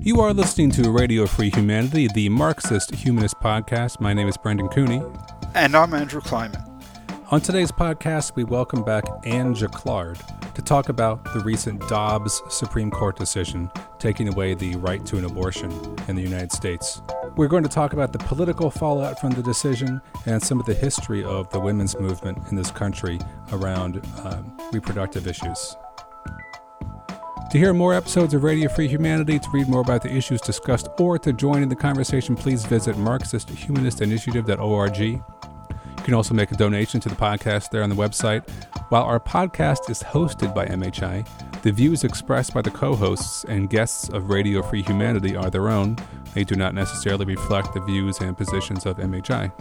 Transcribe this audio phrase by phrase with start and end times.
[0.00, 4.00] You are listening to Radio Free Humanity, the Marxist Humanist podcast.
[4.00, 5.02] My name is Brendan Cooney.
[5.54, 6.62] And I'm Andrew Kleiman.
[7.30, 10.20] On today's podcast, we welcome back Anne Jaclard
[10.54, 15.24] to talk about the recent Dobbs Supreme Court decision taking away the right to an
[15.24, 15.70] abortion
[16.06, 17.00] in the United States.
[17.36, 20.74] We're going to talk about the political fallout from the decision and some of the
[20.74, 23.18] history of the women's movement in this country
[23.52, 25.74] around um, reproductive issues.
[27.54, 30.88] To hear more episodes of Radio Free Humanity, to read more about the issues discussed,
[30.98, 34.98] or to join in the conversation, please visit MarxistHumanistInitiative.org.
[34.98, 35.24] You
[35.98, 38.50] can also make a donation to the podcast there on the website.
[38.88, 43.70] While our podcast is hosted by MHI, the views expressed by the co hosts and
[43.70, 45.96] guests of Radio Free Humanity are their own.
[46.34, 49.52] They do not necessarily reflect the views and positions of MHI.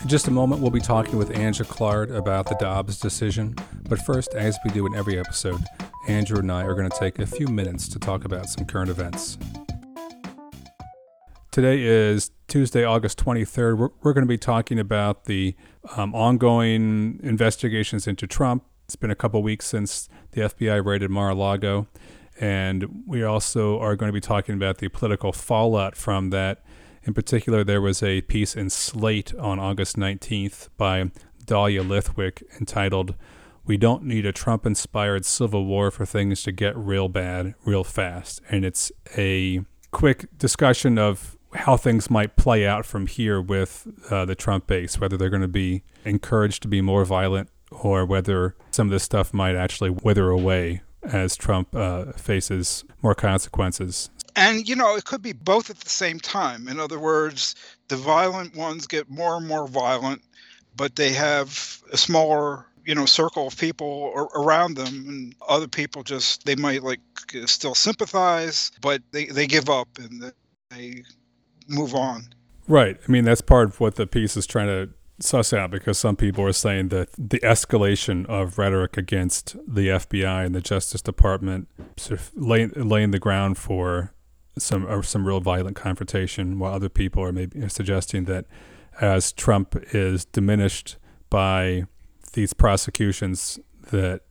[0.00, 3.56] In just a moment, we'll be talking with Anne Jaclard about the Dobbs decision.
[3.90, 5.62] But first, as we do in every episode,
[6.08, 8.90] Andrew and I are going to take a few minutes to talk about some current
[8.90, 9.36] events.
[11.50, 13.76] Today is Tuesday, August 23rd.
[13.76, 15.56] We're, we're going to be talking about the
[15.96, 18.64] um, ongoing investigations into Trump.
[18.84, 21.88] It's been a couple weeks since the FBI raided Mar a Lago.
[22.38, 26.62] And we also are going to be talking about the political fallout from that.
[27.02, 31.10] In particular, there was a piece in Slate on August 19th by
[31.44, 33.14] Dahlia Lithwick entitled
[33.66, 37.84] we don't need a Trump inspired civil war for things to get real bad real
[37.84, 38.40] fast.
[38.48, 44.24] And it's a quick discussion of how things might play out from here with uh,
[44.24, 48.54] the Trump base, whether they're going to be encouraged to be more violent or whether
[48.70, 54.10] some of this stuff might actually wither away as Trump uh, faces more consequences.
[54.34, 56.68] And, you know, it could be both at the same time.
[56.68, 57.54] In other words,
[57.88, 60.22] the violent ones get more and more violent,
[60.76, 66.02] but they have a smaller you know circle of people around them and other people
[66.02, 67.00] just they might like
[67.46, 70.32] still sympathize but they they give up and
[70.70, 71.02] they
[71.68, 72.28] move on.
[72.68, 72.96] Right.
[73.06, 76.16] I mean that's part of what the piece is trying to suss out because some
[76.16, 81.68] people are saying that the escalation of rhetoric against the FBI and the Justice Department
[81.96, 84.12] sort of laying, laying the ground for
[84.58, 88.46] some uh, some real violent confrontation, while other people are maybe suggesting that
[89.00, 90.96] as Trump is diminished
[91.28, 91.84] by
[92.32, 93.58] these prosecutions
[93.90, 94.22] that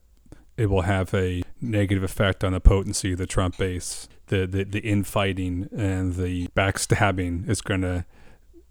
[0.58, 4.08] it will have a negative effect on the potency of the Trump base.
[4.28, 8.06] The the, the infighting and the backstabbing is going to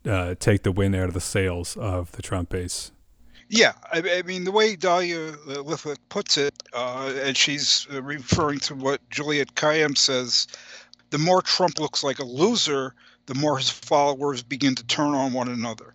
[0.07, 2.91] uh, take the wind out of the sails of the Trump base.
[3.49, 8.75] Yeah, I, I mean the way Dahlia Lithwick puts it, uh, and she's referring to
[8.75, 10.49] what Juliette Kayyem says.
[11.11, 12.95] The more Trump looks like a loser,
[13.27, 15.93] the more his followers begin to turn on one another.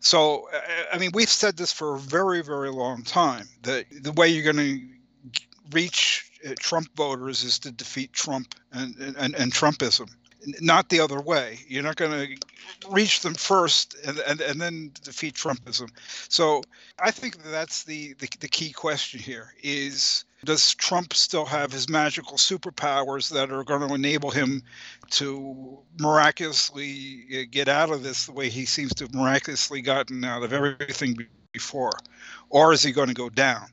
[0.00, 0.48] So,
[0.92, 4.52] I mean, we've said this for a very, very long time that the way you're
[4.52, 4.80] going to
[5.72, 10.10] reach uh, Trump voters is to defeat Trump and, and, and Trumpism,
[10.60, 11.60] not the other way.
[11.68, 15.90] You're not going to reach them first and, and, and then defeat Trumpism.
[16.28, 16.62] So
[16.98, 21.88] I think that's the, the, the key question here is does Trump still have his
[21.90, 24.62] magical superpowers that are going to enable him
[25.10, 30.24] to miraculously uh, get out of this the way he seems to have miraculously gotten
[30.24, 31.16] out of everything
[31.52, 31.92] before?
[32.48, 33.66] Or is he going to go down?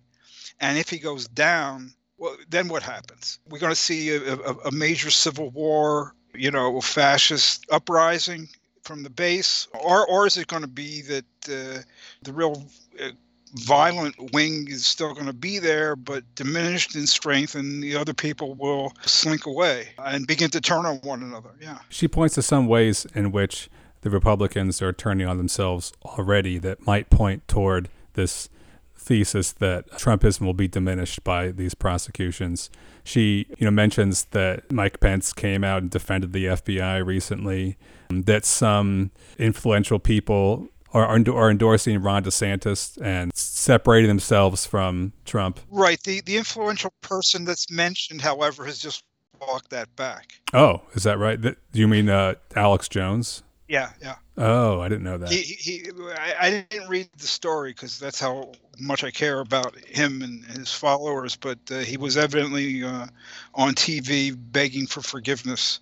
[0.60, 3.40] And if he goes down, well, then what happens?
[3.48, 8.48] We're going to see a, a, a major civil war, you know, fascist uprising
[8.82, 11.82] from the base, or or is it going to be that uh,
[12.24, 12.64] the real
[13.00, 13.10] uh,
[13.54, 18.14] violent wing is still going to be there, but diminished in strength, and the other
[18.14, 21.52] people will slink away and begin to turn on one another.
[21.62, 21.80] Yeah.
[21.90, 23.70] She points to some ways in which
[24.02, 28.50] the Republicans are turning on themselves already that might point toward this
[28.98, 32.70] thesis that Trumpism will be diminished by these prosecutions.
[33.04, 37.78] She, you know, mentions that Mike Pence came out and defended the FBI recently,
[38.10, 45.60] that some influential people are, are endorsing Ron DeSantis and separating themselves from Trump.
[45.70, 46.02] Right.
[46.04, 49.04] The the influential person that's mentioned, however, has just
[49.40, 50.40] walked that back.
[50.54, 51.40] Oh, is that right?
[51.40, 53.44] Do you mean uh, Alex Jones?
[53.68, 54.16] Yeah, yeah.
[54.38, 55.30] Oh, I didn't know that.
[55.30, 59.78] He, he I, I didn't read the story because that's how much I care about
[59.78, 61.36] him and his followers.
[61.36, 63.08] But uh, he was evidently uh,
[63.56, 65.82] on TV begging for forgiveness.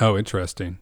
[0.00, 0.78] Oh, interesting.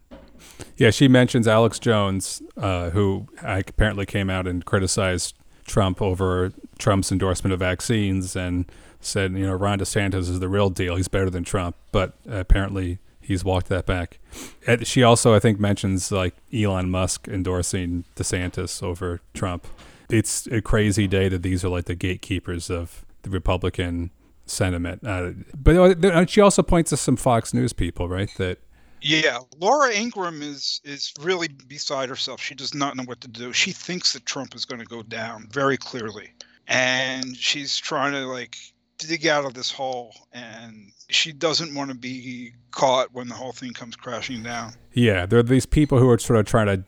[0.76, 5.35] Yeah, she mentions Alex Jones, uh, who apparently came out and criticized
[5.67, 8.67] Trump over Trump's endorsement of vaccines and
[9.00, 10.96] said, you know, Ron DeSantis is the real deal.
[10.96, 11.76] He's better than Trump.
[11.93, 14.19] But apparently he's walked that back.
[14.67, 19.67] And she also, I think, mentions like Elon Musk endorsing DeSantis over Trump.
[20.11, 24.11] It's a crazy day that these are like the gatekeepers of the Republican
[24.46, 25.06] sentiment.
[25.06, 28.31] Uh, but uh, she also points to some Fox News people, right?
[28.37, 28.58] That
[29.05, 32.41] yeah, Laura Ingraham is is really beside herself.
[32.41, 33.53] She does not know what to do.
[33.53, 36.33] She thinks that Trump is going to go down very clearly,
[36.67, 38.56] and she's trying to like
[38.97, 40.15] dig out of this hole.
[40.33, 44.73] And she doesn't want to be caught when the whole thing comes crashing down.
[44.95, 46.83] Yeah, there are these people who are sort of trying to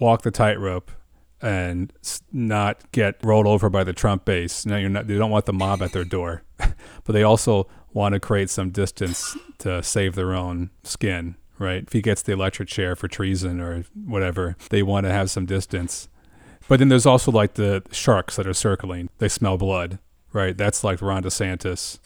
[0.00, 0.90] walk the tightrope
[1.40, 1.92] and
[2.32, 4.66] not get rolled over by the Trump base.
[4.66, 5.06] No, you're not.
[5.06, 8.70] They don't want the mob at their door, but they also want to create some
[8.70, 11.36] distance to save their own skin.
[11.60, 11.84] Right?
[11.84, 15.46] If he gets the electric chair for treason or whatever, they want to have some
[15.46, 16.08] distance.
[16.68, 19.10] But then there's also like the sharks that are circling.
[19.18, 19.98] They smell blood,
[20.32, 20.56] right?
[20.56, 21.98] That's like Ron DeSantis,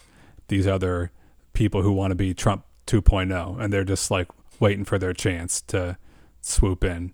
[0.49, 1.13] these other
[1.53, 4.29] people who want to be Trump 2.0, and they're just like
[4.59, 5.97] waiting for their chance to
[6.41, 7.13] swoop in.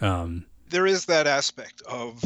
[0.00, 2.22] Um, there is that aspect of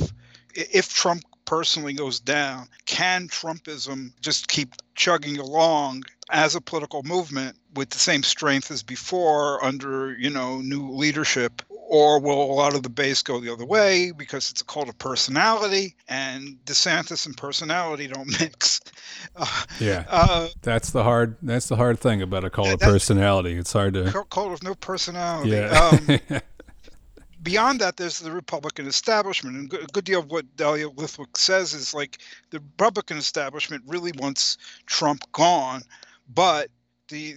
[0.54, 7.56] if Trump personally goes down, can Trumpism just keep chugging along as a political movement
[7.74, 11.62] with the same strength as before under, you know, new leadership?
[11.68, 14.88] Or will a lot of the base go the other way because it's a cult
[14.88, 18.80] of personality and DeSantis and personality don't mix?
[19.36, 21.36] Uh, yeah, uh, that's the hard.
[21.42, 23.52] That's the hard thing about a cult of personality.
[23.52, 25.50] It's hard to cult of no personality.
[25.50, 26.20] Yeah.
[26.30, 26.40] Um,
[27.42, 31.74] beyond that, there's the Republican establishment, and a good deal of what Dahlia Lithwick says
[31.74, 32.18] is like
[32.50, 35.82] the Republican establishment really wants Trump gone,
[36.32, 36.68] but
[37.08, 37.34] the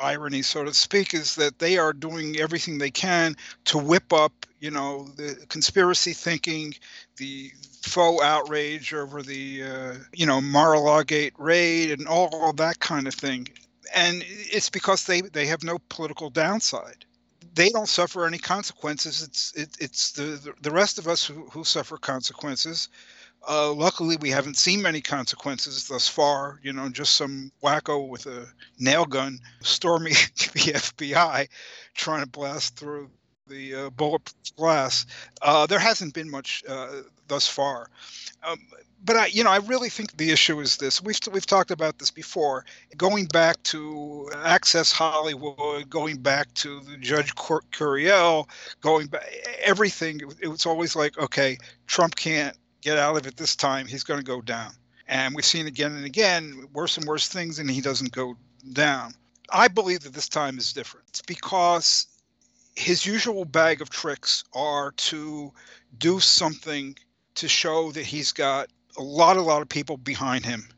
[0.00, 3.36] irony, so to speak, is that they are doing everything they can
[3.66, 6.74] to whip up, you know, the conspiracy thinking,
[7.16, 7.50] the
[7.82, 13.14] faux outrage over the, uh, you know, Mar-a-Lago raid and all, all that kind of
[13.14, 13.48] thing.
[13.94, 17.06] And it's because they, they have no political downside
[17.56, 19.22] they don't suffer any consequences.
[19.22, 22.88] It's it, it's the the rest of us who, who suffer consequences.
[23.48, 26.58] Uh, luckily, we haven't seen many consequences thus far.
[26.62, 28.46] You know, just some wacko with a
[28.78, 31.48] nail gun storming the FBI,
[31.94, 33.10] trying to blast through
[33.46, 35.06] the uh, bulletproof glass.
[35.42, 37.88] Uh, there hasn't been much uh, thus far.
[38.42, 38.58] Um,
[39.04, 41.00] but I, you know, I really think the issue is this.
[41.02, 42.64] We've we've talked about this before.
[42.96, 48.48] Going back to Access Hollywood, going back to the Judge Curiel,
[48.80, 49.26] going back
[49.62, 50.20] everything.
[50.40, 52.56] It was always like, okay, Trump can't
[52.86, 53.84] get out of it this time.
[53.84, 54.70] He's going to go down.
[55.08, 58.36] And we've seen again and again worse and worse things, and he doesn't go
[58.72, 59.12] down.
[59.50, 61.06] I believe that this time is different.
[61.08, 62.06] It's because
[62.76, 65.52] his usual bag of tricks are to
[65.98, 66.96] do something
[67.34, 70.68] to show that he's got a lot, a lot of people behind him,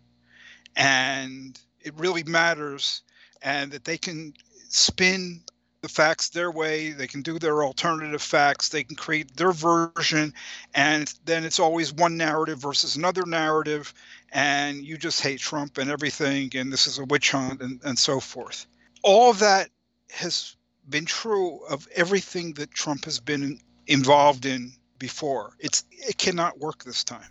[0.76, 3.02] and it really matters,
[3.42, 4.32] and that they can
[4.70, 5.42] spin
[5.80, 6.90] the facts their way.
[6.90, 8.68] They can do their alternative facts.
[8.68, 10.34] They can create their version,
[10.74, 13.94] and then it's always one narrative versus another narrative,
[14.32, 17.98] and you just hate Trump and everything, and this is a witch hunt, and, and
[17.98, 18.66] so forth.
[19.02, 19.70] All of that
[20.10, 20.56] has
[20.88, 25.52] been true of everything that Trump has been involved in before.
[25.60, 27.28] It's it cannot work this time.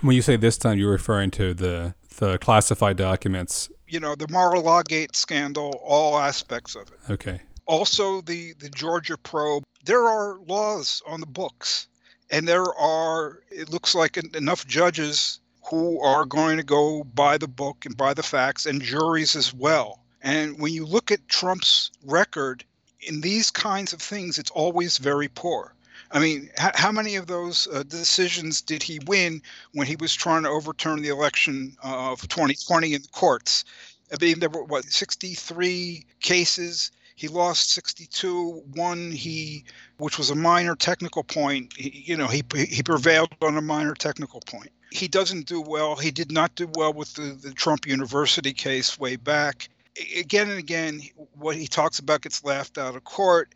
[0.00, 3.70] When you say this time, you're referring to the the classified documents.
[3.88, 7.10] You know, the Mar-a-Lago scandal, all aspects of it.
[7.10, 7.40] Okay.
[7.68, 9.62] Also, the the Georgia probe.
[9.84, 11.86] There are laws on the books,
[12.30, 13.42] and there are.
[13.50, 18.14] It looks like enough judges who are going to go by the book and by
[18.14, 20.00] the facts, and juries as well.
[20.22, 22.64] And when you look at Trump's record
[23.00, 25.74] in these kinds of things, it's always very poor.
[26.10, 30.14] I mean, h- how many of those uh, decisions did he win when he was
[30.14, 33.64] trying to overturn the election of 2020 in the courts?
[34.10, 36.90] I mean, there were what 63 cases.
[37.18, 38.62] He lost 62.
[38.74, 39.64] One he,
[39.96, 41.72] which was a minor technical point.
[41.76, 44.70] He, you know, he he prevailed on a minor technical point.
[44.92, 45.96] He doesn't do well.
[45.96, 49.68] He did not do well with the, the Trump University case way back.
[50.16, 51.00] Again and again,
[51.34, 53.52] what he talks about gets laughed out of court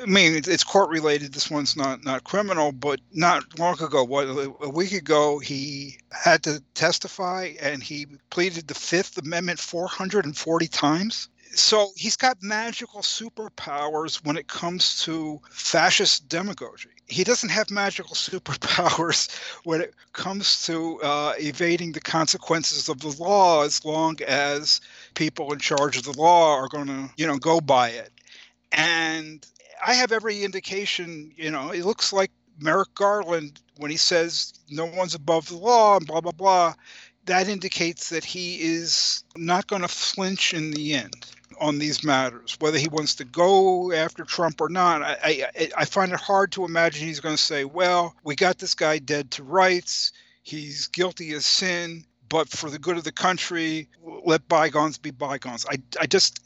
[0.00, 1.32] I mean, it's court related.
[1.32, 6.42] This one's not not criminal, but not long ago, what a week ago, he had
[6.44, 11.28] to testify, and he pleaded the Fifth Amendment 440 times.
[11.56, 16.88] So he's got magical superpowers when it comes to fascist demagogy.
[17.06, 19.32] He doesn't have magical superpowers
[19.64, 24.80] when it comes to uh, evading the consequences of the law, as long as
[25.14, 28.10] people in charge of the law are going to, you know, go by it.
[28.72, 29.46] And
[29.86, 34.86] I have every indication, you know, it looks like Merrick Garland when he says no
[34.86, 36.74] one's above the law and blah blah blah.
[37.26, 41.26] That indicates that he is not going to flinch in the end
[41.60, 45.02] on these matters, whether he wants to go after Trump or not.
[45.02, 48.58] I, I, I find it hard to imagine he's going to say, "Well, we got
[48.58, 50.12] this guy dead to rights.
[50.42, 53.88] He's guilty as sin, but for the good of the country,
[54.24, 55.64] let bygones be bygones.
[55.70, 56.40] I, I just,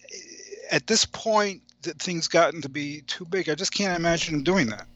[0.70, 3.48] at this point, that things gotten to be too big.
[3.48, 4.86] I just can't imagine him doing that.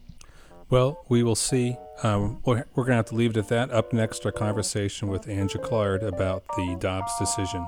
[0.71, 1.76] Well, we will see.
[2.02, 3.71] Um, we're, we're going to have to leave it at that.
[3.71, 7.66] Up next, our conversation with Anne Jaclard about the Dobbs decision.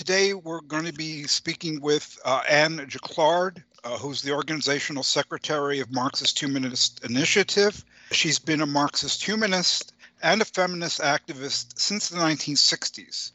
[0.00, 5.78] Today, we're going to be speaking with uh, Anne Jaclard, uh, who's the organizational secretary
[5.78, 7.84] of Marxist Humanist Initiative.
[8.10, 9.92] She's been a Marxist humanist
[10.22, 13.32] and a feminist activist since the 1960s.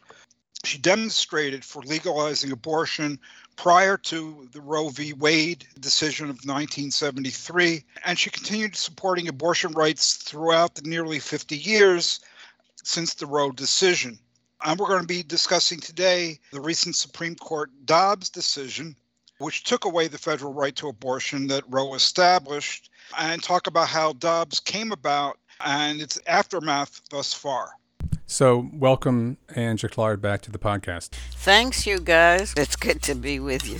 [0.63, 3.19] She demonstrated for legalizing abortion
[3.57, 5.13] prior to the Roe v.
[5.13, 12.21] Wade decision of 1973, and she continued supporting abortion rights throughout the nearly 50 years
[12.83, 14.17] since the Roe decision.
[14.63, 18.95] And we're going to be discussing today the recent Supreme Court Dobbs decision,
[19.39, 24.13] which took away the federal right to abortion that Roe established, and talk about how
[24.13, 27.71] Dobbs came about and its aftermath thus far.
[28.27, 31.09] So, welcome, Anne Jaclard, back to the podcast.
[31.35, 32.53] Thanks, you guys.
[32.57, 33.79] It's good to be with you.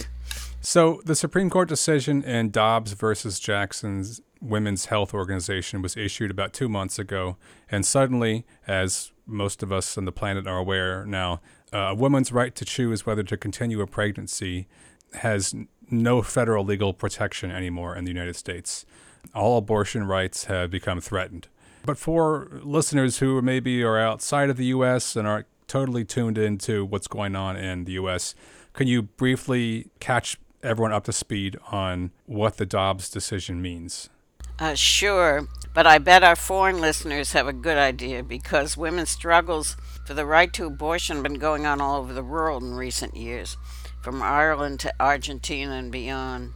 [0.62, 6.53] So, the Supreme Court decision in Dobbs versus Jackson's Women's Health Organization was issued about
[6.53, 7.37] two months ago,
[7.69, 11.41] and suddenly, as most of us on the planet are aware now,
[11.73, 14.67] uh, a woman's right to choose whether to continue a pregnancy
[15.15, 15.55] has
[15.89, 18.85] no federal legal protection anymore in the United States.
[19.33, 21.47] All abortion rights have become threatened.
[21.85, 25.15] But for listeners who maybe are outside of the U.S.
[25.15, 28.35] and aren't totally tuned into what's going on in the U.S.,
[28.73, 34.09] can you briefly catch everyone up to speed on what the Dobbs decision means?
[34.57, 39.75] Uh, sure, but I bet our foreign listeners have a good idea because women's struggles
[40.05, 43.17] for the right to abortion have been going on all over the world in recent
[43.17, 43.57] years,
[44.01, 46.53] from Ireland to Argentina and beyond.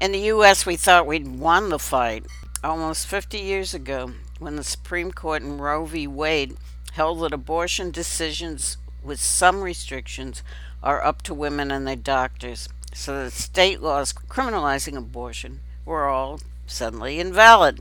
[0.00, 2.26] In the U.S., we thought we'd won the fight
[2.64, 6.08] almost 50 years ago when the Supreme Court in Roe v.
[6.08, 6.56] Wade
[6.94, 10.42] held that abortion decisions with some restrictions
[10.82, 16.40] are up to women and their doctors, so that state laws criminalizing abortion were all
[16.68, 17.80] suddenly invalid.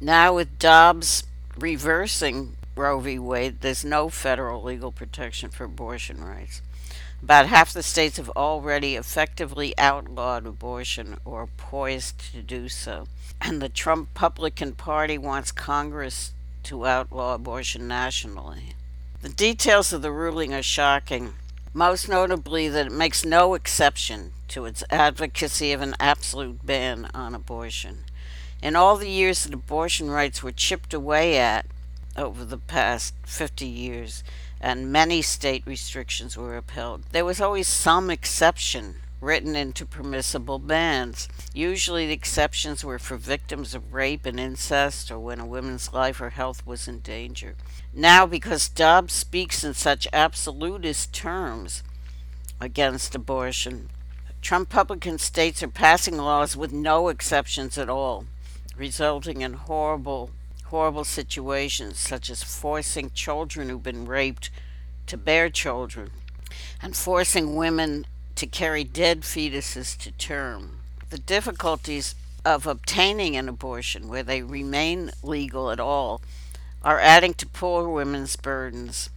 [0.00, 1.24] Now, with Dobbs
[1.58, 3.18] reversing Roe v.
[3.18, 6.62] Wade, there's no federal legal protection for abortion rights.
[7.22, 13.08] About half the states have already effectively outlawed abortion or poised to do so.
[13.42, 16.32] And the Trump Republican Party wants Congress
[16.64, 18.74] to outlaw abortion nationally.
[19.20, 21.34] The details of the ruling are shocking,
[21.74, 27.34] most notably that it makes no exception to its advocacy of an absolute ban on
[27.34, 28.04] abortion.
[28.62, 31.66] In all the years that abortion rights were chipped away at
[32.16, 34.22] over the past 50 years,
[34.60, 37.04] and many state restrictions were upheld.
[37.12, 41.28] There was always some exception written into permissible bans.
[41.54, 46.20] Usually, the exceptions were for victims of rape and incest or when a woman's life
[46.20, 47.54] or health was in danger.
[47.92, 51.82] Now, because Dobbs speaks in such absolutist terms
[52.60, 53.90] against abortion,
[54.42, 58.24] Trump Republican states are passing laws with no exceptions at all,
[58.80, 60.30] resulting in horrible
[60.66, 64.50] horrible situations, such as forcing children who've been raped
[65.06, 66.10] to bear children
[66.80, 68.06] and forcing women
[68.36, 70.78] to carry dead fetuses to term.
[71.10, 76.22] The difficulties of obtaining an abortion, where they remain legal at all,
[76.82, 79.10] are adding to poor women's burdens.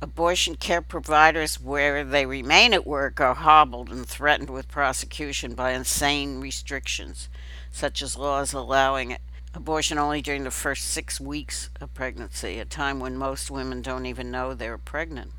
[0.00, 5.72] Abortion care providers, where they remain at work, are hobbled and threatened with prosecution by
[5.72, 7.28] insane restrictions,
[7.74, 9.16] such as laws allowing
[9.52, 14.06] abortion only during the first six weeks of pregnancy, a time when most women don't
[14.06, 15.32] even know they're pregnant.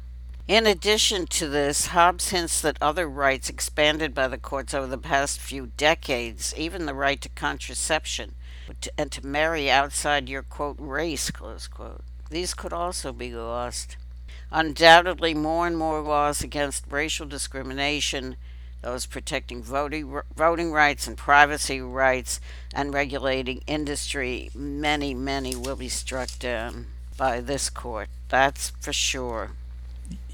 [0.45, 4.97] In addition to this, Dobbs hints that other rights expanded by the courts over the
[4.97, 8.35] past few decades, even the right to contraception
[8.97, 13.95] and to marry outside your quote race, close quote, these could also be lost.
[14.51, 18.35] Undoubtedly, more and more laws against racial discrimination
[18.85, 22.39] those protecting voting, voting rights and privacy rights
[22.71, 26.85] and regulating industry, many, many will be struck down
[27.17, 28.09] by this court.
[28.29, 29.53] That's for sure.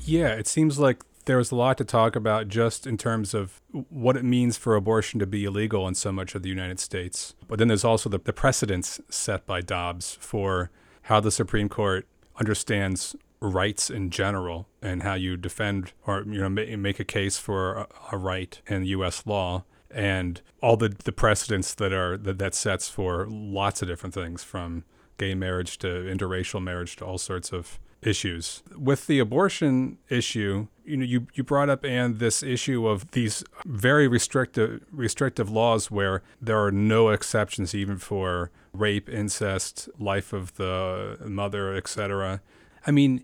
[0.04, 4.18] Yeah, it seems like there's a lot to talk about just in terms of what
[4.18, 7.34] it means for abortion to be illegal in so much of the United States.
[7.48, 10.72] But then there's also the, the precedents set by Dobbs for
[11.04, 12.06] how the Supreme Court
[12.38, 17.88] understands rights in general and how you defend or you know make a case for
[18.12, 19.26] a, right in U.S.
[19.26, 24.14] law and all the the precedents that are that, that sets for lots of different
[24.14, 24.84] things from
[25.18, 28.64] gay marriage to interracial marriage to all sorts of issues.
[28.76, 33.44] With the abortion issue, you know you, you brought up and this issue of these
[33.66, 40.56] very restrictive restrictive laws where there are no exceptions even for rape incest life of
[40.56, 42.42] the mother etc
[42.86, 43.24] i mean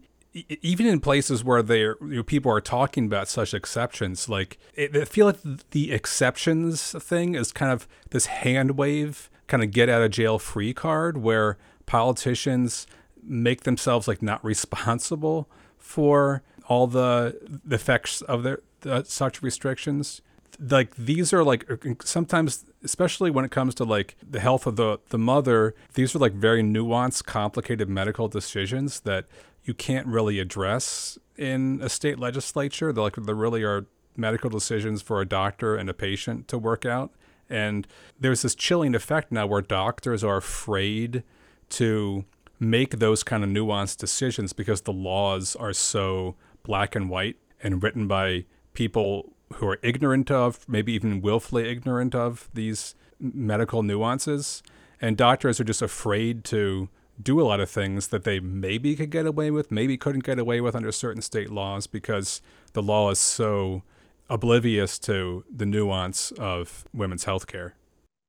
[0.61, 4.95] even in places where they you know, people are talking about such exceptions like it,
[4.95, 5.39] i feel like
[5.71, 10.37] the exceptions thing is kind of this hand wave kind of get out of jail
[10.37, 12.85] free card where politicians
[13.23, 20.21] make themselves like not responsible for all the, effects of their the, such restrictions.
[20.59, 21.65] Like these are like
[22.03, 26.19] sometimes especially when it comes to like the health of the the mother these are
[26.19, 29.25] like very nuanced complicated medical decisions that
[29.67, 35.01] you can't really address in a state legislature they're like there really are medical decisions
[35.01, 37.11] for a doctor and a patient to work out
[37.49, 37.87] and
[38.19, 41.23] there's this chilling effect now where doctors are afraid
[41.69, 42.25] to
[42.59, 47.83] make those kind of nuanced decisions because the laws are so black and white and
[47.83, 54.61] written by people who are ignorant of, maybe even willfully ignorant of these medical nuances.
[54.99, 56.89] And doctors are just afraid to
[57.21, 60.39] do a lot of things that they maybe could get away with, maybe couldn't get
[60.39, 62.41] away with under certain state laws because
[62.73, 63.83] the law is so
[64.29, 67.73] oblivious to the nuance of women's health care.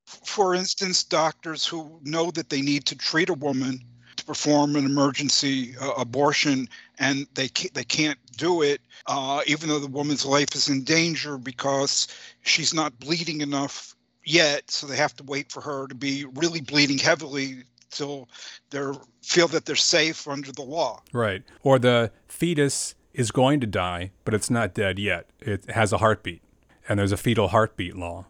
[0.07, 3.80] For instance, doctors who know that they need to treat a woman
[4.16, 6.68] to perform an emergency uh, abortion
[6.99, 10.83] and they can't, they can't do it uh, even though the woman's life is in
[10.83, 12.09] danger because
[12.42, 16.61] she's not bleeding enough yet so they have to wait for her to be really
[16.61, 18.28] bleeding heavily till
[18.71, 18.80] they
[19.23, 21.02] feel that they're safe under the law.
[21.12, 21.42] Right.
[21.62, 25.28] Or the fetus is going to die but it's not dead yet.
[25.40, 26.42] It has a heartbeat
[26.88, 28.26] and there's a fetal heartbeat law.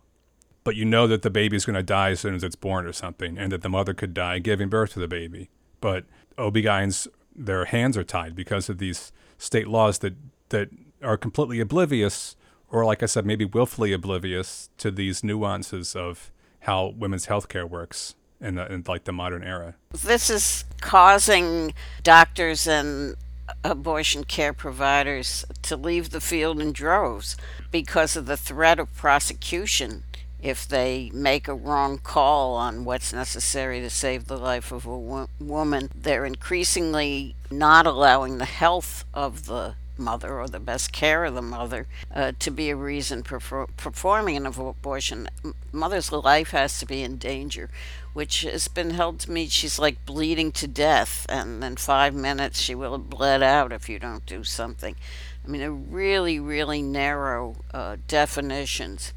[0.64, 2.84] But you know that the baby is going to die as soon as it's born
[2.86, 5.50] or something and that the mother could die giving birth to the baby.
[5.80, 6.04] But
[6.36, 10.14] OB-GYNs, their hands are tied because of these state laws that,
[10.50, 10.68] that
[11.02, 12.36] are completely oblivious,
[12.70, 18.14] or like I said, maybe willfully oblivious to these nuances of how women's healthcare works
[18.40, 19.74] in, the, in like the modern era.
[19.90, 23.16] This is causing doctors and
[23.64, 27.36] abortion care providers to leave the field in droves
[27.70, 30.04] because of the threat of prosecution
[30.40, 34.96] if they make a wrong call on what's necessary to save the life of a
[34.96, 35.90] wo- woman.
[35.94, 41.42] They're increasingly not allowing the health of the mother or the best care of the
[41.42, 45.28] mother uh, to be a reason for performing an abortion.
[45.72, 47.68] Mother's life has to be in danger,
[48.18, 49.46] which has been held to me.
[49.46, 53.88] She's like bleeding to death, and in five minutes she will have bled out if
[53.88, 54.96] you don't do something.
[55.44, 59.12] I mean, a really, really narrow uh, definitions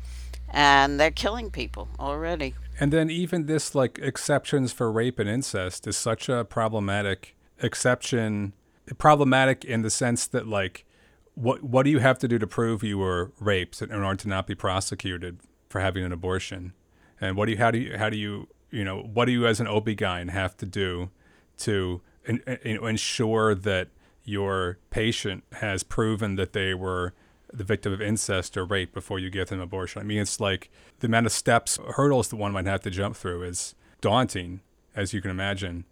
[0.52, 2.54] and they're killing people already.
[2.80, 8.54] And then even this like exceptions for rape and incest is such a problematic exception
[9.00, 10.86] problematic in the sense that like
[11.34, 14.28] what what do you have to do to prove you were raped in order to
[14.28, 16.74] not be prosecuted for having an abortion?
[17.20, 19.46] And what do you how do you how do you you know what do you
[19.46, 21.10] as an OB-GYN have to do
[21.58, 23.90] to in, in, ensure that
[24.24, 27.14] your patient has proven that they were
[27.54, 30.02] the victim of incest or rape before you give them abortion.
[30.02, 33.16] I mean, it's like the amount of steps, hurdles that one might have to jump
[33.16, 34.62] through is daunting,
[34.96, 35.86] as you can imagine.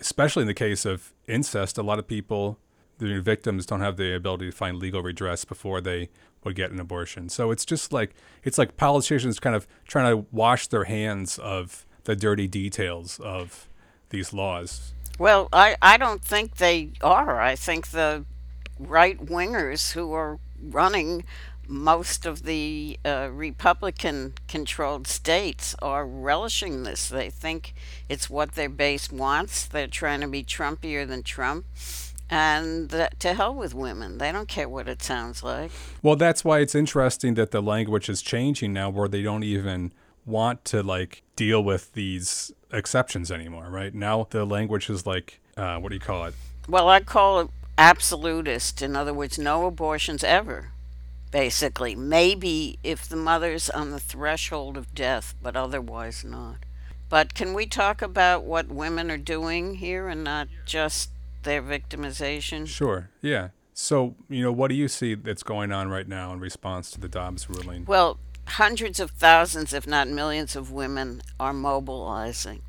[0.00, 2.58] Especially in the case of incest, a lot of people,
[2.98, 6.08] the victims, don't have the ability to find legal redress before they
[6.44, 7.28] would get an abortion.
[7.28, 11.85] So it's just like it's like politicians kind of trying to wash their hands of
[12.06, 13.68] the dirty details of
[14.10, 14.92] these laws.
[15.18, 17.40] Well, I, I don't think they are.
[17.40, 18.24] I think the
[18.78, 21.24] right wingers who are running
[21.68, 27.08] most of the uh, Republican controlled states are relishing this.
[27.08, 27.74] They think
[28.08, 29.66] it's what their base wants.
[29.66, 31.66] They're trying to be Trumpier than Trump.
[32.28, 32.90] And
[33.20, 34.18] to hell with women.
[34.18, 35.70] They don't care what it sounds like.
[36.02, 39.92] Well, that's why it's interesting that the language is changing now where they don't even
[40.26, 43.94] want to like deal with these exceptions anymore, right?
[43.94, 46.34] Now the language is like, uh, what do you call it?
[46.68, 48.82] Well, I call it absolutist.
[48.82, 50.72] In other words, no abortions ever,
[51.30, 51.94] basically.
[51.94, 56.56] Maybe if the mother's on the threshold of death, but otherwise not.
[57.08, 61.10] But can we talk about what women are doing here and not just
[61.44, 62.66] their victimization?
[62.66, 63.50] Sure, yeah.
[63.78, 67.00] So, you know, what do you see that's going on right now in response to
[67.00, 67.84] the Dobbs ruling?
[67.84, 72.62] Well, hundreds of thousands, if not millions, of women are mobilizing.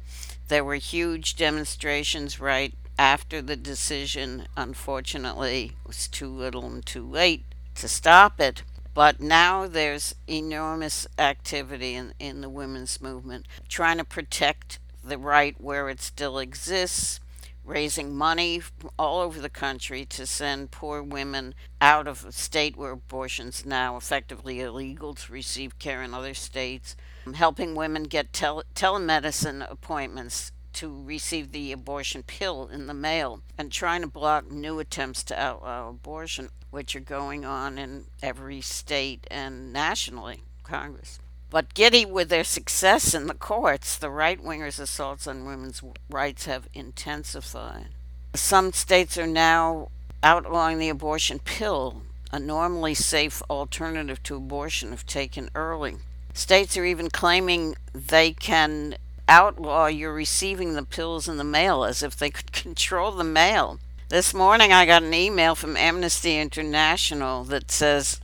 [0.48, 7.06] There were huge demonstrations right after the decision, unfortunately, it was too little and too
[7.06, 7.44] late
[7.76, 8.64] to stop it.
[8.94, 15.56] But now there's enormous activity in, in the women's movement, trying to protect the right
[15.62, 17.20] where it still exists,
[17.68, 18.62] raising money
[18.98, 23.98] all over the country to send poor women out of a state where abortion's now
[23.98, 30.52] effectively illegal to receive care in other states, um, helping women get tele- telemedicine appointments
[30.74, 35.40] to receive the abortion pill in the mail, and trying to block new attempts to
[35.40, 41.20] outlaw uh, abortion, which are going on in every state and nationally, Congress.
[41.50, 46.46] But giddy with their success in the courts, the right wingers' assaults on women's rights
[46.46, 47.88] have intensified.
[48.34, 49.90] Some states are now
[50.22, 55.96] outlawing the abortion pill, a normally safe alternative to abortion if taken early.
[56.34, 58.96] States are even claiming they can
[59.30, 63.80] outlaw your receiving the pills in the mail as if they could control the mail.
[64.10, 68.22] This morning I got an email from Amnesty International that says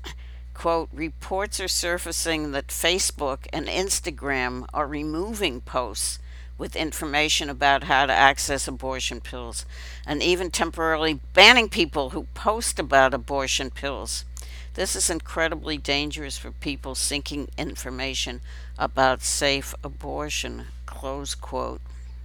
[0.54, 6.20] quote, reports are surfacing that Facebook and Instagram are removing posts
[6.58, 9.66] with information about how to access abortion pills
[10.06, 14.24] and even temporarily banning people who post about abortion pills.
[14.76, 18.42] This is incredibly dangerous for people seeking information
[18.78, 20.66] about safe abortion.
[20.86, 21.82] Close quote.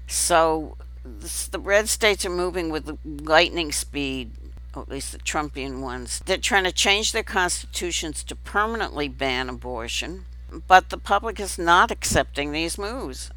[0.06, 4.30] So the red states are moving with lightning speed
[4.74, 9.48] or at least the Trumpian ones, they're trying to change their constitutions to permanently ban
[9.48, 10.24] abortion,
[10.66, 13.30] but the public is not accepting these moves.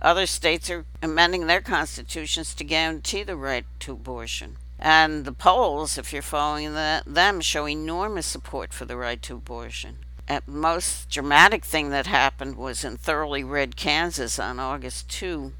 [0.00, 4.56] Other states are amending their constitutions to guarantee the right to abortion.
[4.78, 9.36] And the polls, if you're following that, them, show enormous support for the right to
[9.36, 9.98] abortion.
[10.26, 15.52] The most dramatic thing that happened was in thoroughly red Kansas on August 2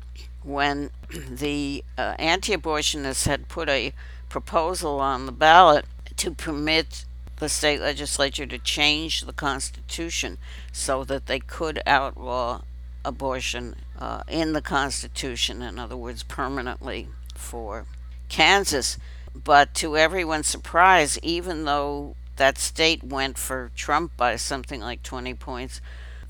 [0.43, 0.91] when
[1.31, 3.93] the uh, anti abortionists had put a
[4.29, 5.85] proposal on the ballot
[6.17, 7.05] to permit
[7.37, 10.39] the state legislature to change the Constitution
[10.73, 12.63] so that they could outlaw
[13.05, 17.87] abortion uh, in the Constitution, in other words, permanently for
[18.29, 18.99] Kansas.
[19.35, 25.35] But to everyone's surprise, even though that state went for Trump by something like 20
[25.35, 25.81] points,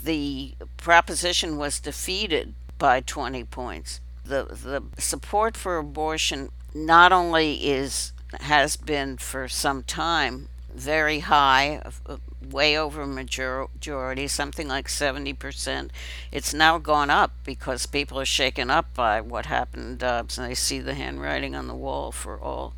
[0.02, 4.00] the proposition was defeated by 20 points.
[4.24, 11.80] The, the support for abortion not only is has been for some time very high,
[12.04, 12.18] uh,
[12.50, 15.88] way over majority, something like 70%.
[16.30, 20.48] It's now gone up because people are shaken up by what happened in Dobbs and
[20.48, 22.74] they see the handwriting on the wall for all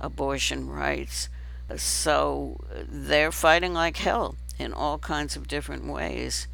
[0.00, 1.28] abortion rights.
[1.76, 6.46] So they're fighting like hell in all kinds of different ways.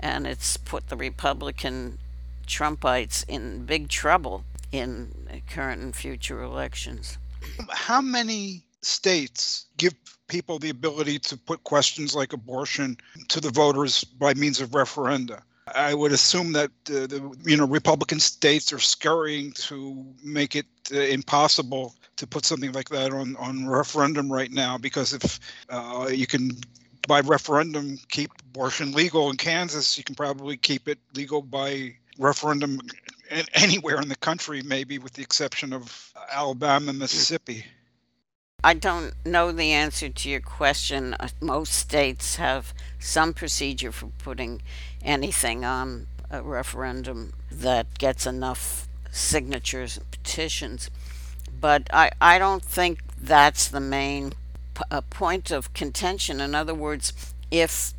[0.00, 1.98] And it's put the Republican
[2.46, 7.18] Trumpites in big trouble in current and future elections.
[7.70, 9.94] How many states give
[10.28, 12.96] people the ability to put questions like abortion
[13.28, 15.42] to the voters by means of referenda?
[15.74, 20.66] I would assume that uh, the you know Republican states are scurrying to make it
[20.92, 26.08] uh, impossible to put something like that on on referendum right now because if uh,
[26.12, 26.50] you can
[27.06, 32.80] by referendum keep abortion legal in Kansas, you can probably keep it legal by referendum
[33.54, 37.64] anywhere in the country, maybe with the exception of Alabama, Mississippi.
[38.62, 41.14] I don't know the answer to your question.
[41.14, 44.60] Uh, most states have some procedure for putting
[45.02, 50.90] anything on a referendum that gets enough signatures and petitions.
[51.58, 54.32] But I, I don't think that's the main
[54.74, 56.40] p- uh, point of contention.
[56.40, 57.94] In other words, if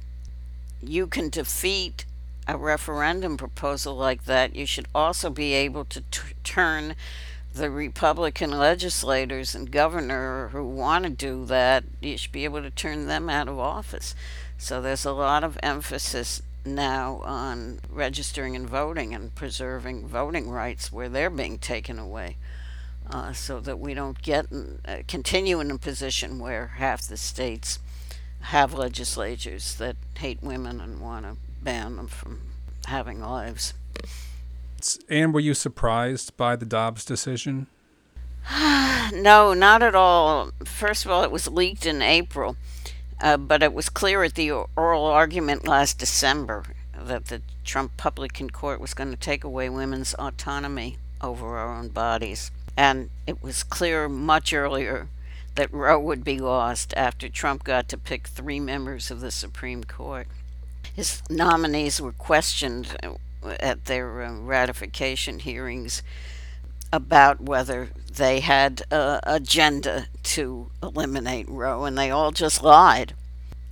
[0.82, 2.06] you can defeat
[2.48, 6.96] a referendum proposal like that, you should also be able to t- turn
[7.54, 12.72] the Republican legislators and governor who want to do that, you should be able to
[12.72, 14.16] turn them out of office.
[14.58, 20.92] So there's a lot of emphasis now on registering and voting and preserving voting rights
[20.92, 22.38] where they're being taken away.
[23.10, 24.46] Uh, so that we don't get
[24.86, 27.80] uh, continue in a position where half the states
[28.42, 32.42] have legislatures that hate women and want to ban them from
[32.86, 33.74] having lives.
[35.10, 37.68] And were you surprised by the Dobbs decision?
[39.14, 40.52] no, not at all.
[40.66, 42.56] First of all, it was leaked in April,
[43.22, 46.64] uh, but it was clear at the oral argument last December
[47.00, 51.90] that the Trump Publican Court was going to take away women's autonomy over our own
[51.90, 52.52] bodies.
[52.76, 55.08] And it was clear much earlier
[55.56, 59.84] that Roe would be lost after Trump got to pick three members of the Supreme
[59.84, 60.28] Court
[60.94, 62.96] his nominees were questioned
[63.60, 66.04] at their uh, ratification hearings
[66.94, 73.14] about whether they had an agenda to eliminate Roe, and they all just lied.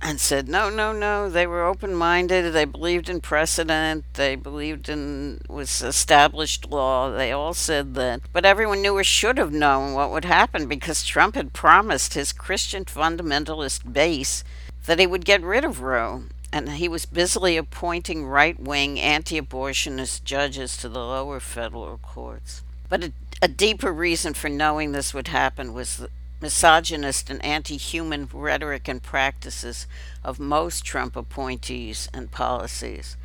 [0.02, 1.28] and said, no, no, no.
[1.28, 2.52] They were open minded.
[2.52, 4.04] They believed in precedent.
[4.14, 7.10] They believed in was established law.
[7.10, 8.22] They all said that.
[8.32, 12.32] But everyone knew or should have known what would happen because Trump had promised his
[12.32, 14.42] Christian fundamentalist base
[14.86, 16.24] that he would get rid of Roe.
[16.52, 22.62] And he was busily appointing right wing anti abortionist judges to the lower federal courts.
[22.88, 26.10] But a, a deeper reason for knowing this would happen was the
[26.40, 29.86] misogynist and anti human rhetoric and practices
[30.24, 33.16] of most Trump appointees and policies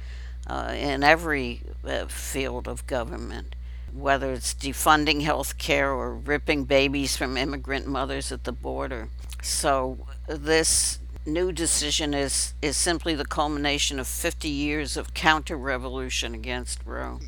[0.47, 3.55] uh, in every uh, field of government,
[3.93, 9.09] whether it's defunding health care or ripping babies from immigrant mothers at the border.
[9.41, 16.33] So, this new decision is, is simply the culmination of 50 years of counter revolution
[16.33, 17.19] against Roe.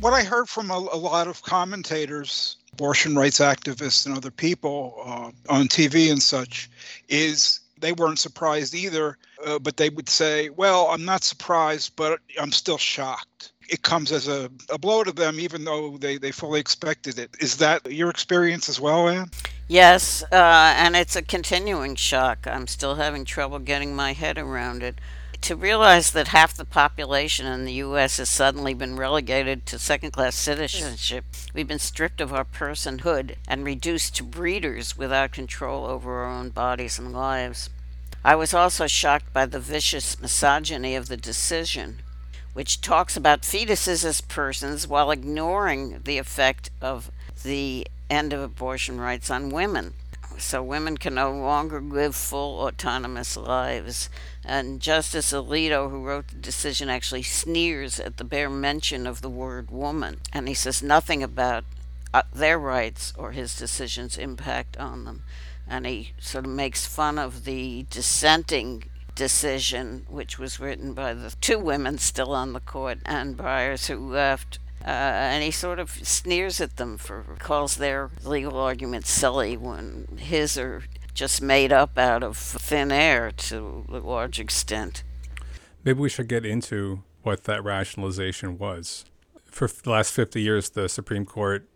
[0.00, 5.00] What I heard from a, a lot of commentators abortion rights activists and other people
[5.02, 6.68] uh, on TV and such
[7.08, 12.20] is they weren't surprised either, uh, but they would say, Well, I'm not surprised, but
[12.38, 13.52] I'm still shocked.
[13.68, 17.30] It comes as a, a blow to them, even though they, they fully expected it.
[17.40, 19.30] Is that your experience as well, Anne?
[19.68, 22.46] Yes, uh, and it's a continuing shock.
[22.46, 25.00] I'm still having trouble getting my head around it
[25.42, 28.16] to realize that half the population in the U.S.
[28.16, 31.24] has suddenly been relegated to second class citizenship,
[31.54, 36.50] we've been stripped of our personhood and reduced to breeders without control over our own
[36.50, 37.70] bodies and lives.
[38.24, 42.02] I was also shocked by the vicious misogyny of the decision,
[42.56, 47.10] which talks about fetuses as persons while ignoring the effect of
[47.42, 49.92] the end of abortion rights on women
[50.38, 54.08] so women can no longer live full autonomous lives.
[54.42, 59.30] And Justice Alito, who wrote the decision, actually sneers at the bare mention of the
[59.30, 60.20] word woman.
[60.32, 61.64] And he says nothing about
[62.12, 65.22] uh, their rights or his decision's impact on them.
[65.68, 68.84] And he sort of makes fun of the dissenting
[69.16, 73.98] decision, which was written by the two women still on the court, Ann Byers, who
[73.98, 79.56] left uh, and he sort of sneers at them for calls their legal arguments silly
[79.56, 85.02] when his are just made up out of thin air to a large extent.
[85.82, 89.06] Maybe we should get into what that rationalization was.
[89.46, 91.68] For the last 50 years, the Supreme Court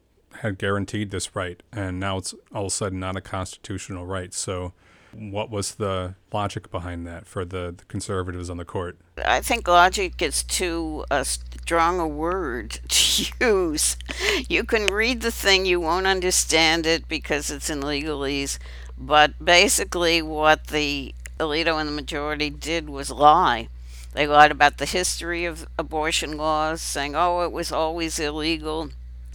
[0.43, 4.33] had guaranteed this right, and now it's all of a sudden not a constitutional right.
[4.33, 4.73] So,
[5.13, 8.97] what was the logic behind that for the, the conservatives on the court?
[9.25, 13.97] I think logic is too uh, strong a word to use.
[14.49, 18.59] You can read the thing, you won't understand it because it's in legalese,
[18.99, 23.69] but basically, what the Alito and the majority did was lie.
[24.13, 28.91] They lied about the history of abortion laws, saying, oh, it was always illegal.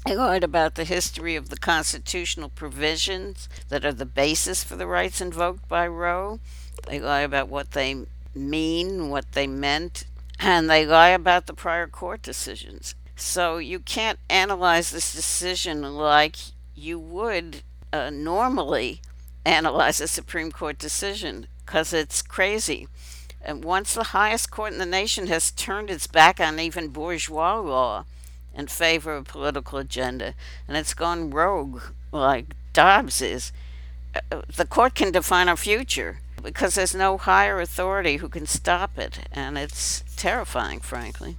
[0.05, 4.85] They lied about the history of the constitutional provisions that are the basis for the
[4.85, 6.39] rights invoked by Roe.
[6.87, 10.05] They lie about what they mean, what they meant,
[10.39, 12.93] and they lie about the prior court decisions.
[13.15, 16.35] So you can't analyze this decision like
[16.75, 19.01] you would uh, normally
[19.43, 22.87] analyze a Supreme Court decision because it's crazy.
[23.41, 27.57] And once the highest court in the nation has turned its back on even bourgeois
[27.59, 28.05] law,
[28.55, 30.33] in favor of a political agenda,
[30.67, 33.51] and it's gone rogue like Dobbs is.
[34.15, 38.97] Uh, the court can define our future because there's no higher authority who can stop
[38.97, 41.37] it, and it's terrifying, frankly.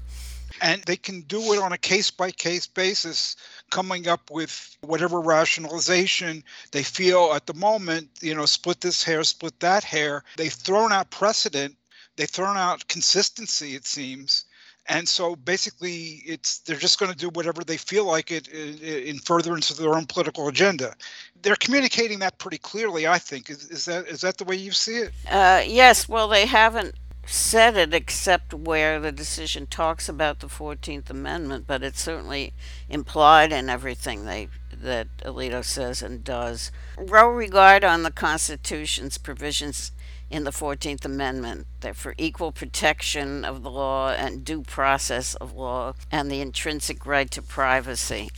[0.61, 3.37] And they can do it on a case by case basis,
[3.71, 9.23] coming up with whatever rationalization they feel at the moment, you know, split this hair,
[9.25, 10.25] split that hair.
[10.37, 11.77] They've thrown out precedent,
[12.17, 14.46] they've thrown out consistency, it seems
[14.89, 19.19] and so basically it's they're just going to do whatever they feel like it in
[19.19, 20.95] furtherance of their own political agenda.
[21.43, 23.51] They're communicating that pretty clearly i think.
[23.51, 25.13] Is, is that is that the way you see it?
[25.31, 26.09] Uh, yes.
[26.09, 26.95] Well they haven't
[27.29, 32.53] said it except where the decision talks about the 14th amendment but it's certainly
[32.89, 34.49] implied in everything they
[34.83, 36.71] that alito says and does.
[36.97, 39.93] Roe regard on the constitution's provisions
[40.31, 41.67] in the 14th Amendment.
[41.81, 47.07] They're for equal protection of the law and due process of law and the intrinsic
[47.07, 48.31] right to privacy.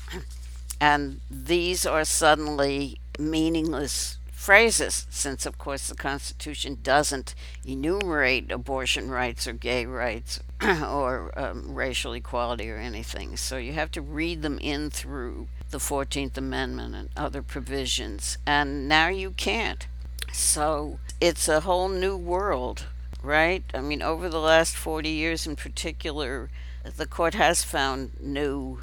[0.81, 7.35] And these are suddenly meaningless phrases, since, of course, the Constitution doesn't
[7.67, 13.37] enumerate abortion rights or gay rights or um, racial equality or anything.
[13.37, 18.39] So you have to read them in through the 14th Amendment and other provisions.
[18.47, 19.87] And now you can't.
[20.33, 22.87] So it's a whole new world,
[23.23, 23.65] right?
[23.75, 26.49] I mean, over the last 40 years in particular,
[26.85, 28.81] the court has found new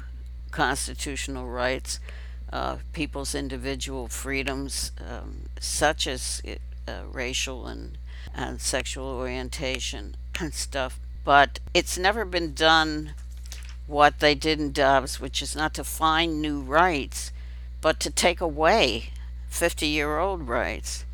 [0.50, 1.98] constitutional rights,
[2.52, 6.42] uh, people's individual freedoms, um, such as
[6.86, 7.98] uh, racial and
[8.34, 11.00] and sexual orientation and stuff.
[11.24, 13.14] But it's never been done
[13.86, 17.32] what they did in Dobbs, which is not to find new rights,
[17.80, 19.10] but to take away
[19.48, 21.05] 50 year old rights.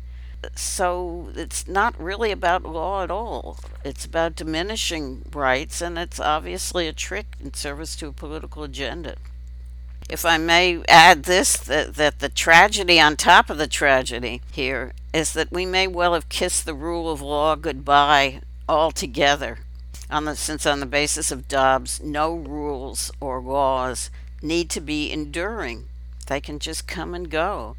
[0.55, 3.59] So it's not really about law at all.
[3.83, 9.15] It's about diminishing rights, and it's obviously a trick in service to a political agenda.
[10.09, 14.93] If I may add this, that, that the tragedy on top of the tragedy here
[15.13, 19.59] is that we may well have kissed the rule of law goodbye altogether
[20.09, 24.09] on the, since on the basis of Dobbs, no rules or laws
[24.41, 25.85] need to be enduring.
[26.27, 27.75] They can just come and go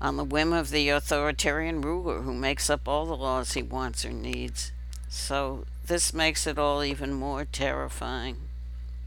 [0.00, 4.04] on the whim of the authoritarian ruler who makes up all the laws he wants
[4.04, 4.72] or needs.
[5.08, 8.36] So this makes it all even more terrifying.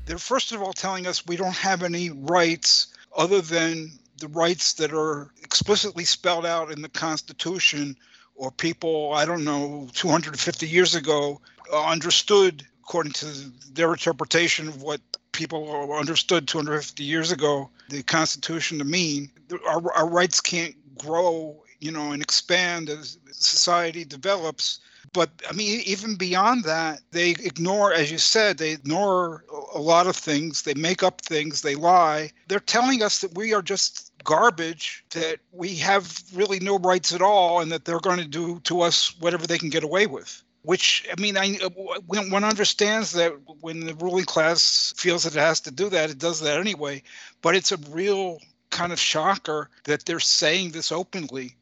[0.06, 4.74] They're first of all telling us we don't have any rights other than the rights
[4.74, 7.96] that are explicitly spelled out in the Constitution
[8.36, 11.40] or people, I don't know, 250 years ago
[11.72, 13.26] understood, according to
[13.74, 19.30] their interpretation of what people understood 250 years ago, the Constitution to mean.
[19.68, 24.80] Our, our rights can't grow, you know, and expand as society develops.
[25.14, 30.08] But I mean, even beyond that, they ignore, as you said, they ignore a lot
[30.08, 30.62] of things.
[30.62, 31.62] They make up things.
[31.62, 32.32] They lie.
[32.48, 37.22] They're telling us that we are just garbage, that we have really no rights at
[37.22, 40.44] all, and that they're going to do to us whatever they can get away with
[40.64, 41.54] which I mean, I
[42.06, 46.10] when one understands that when the ruling class feels that it has to do that,
[46.10, 47.02] it does that anyway.
[47.42, 51.56] But it's a real kind of shocker that they're saying this openly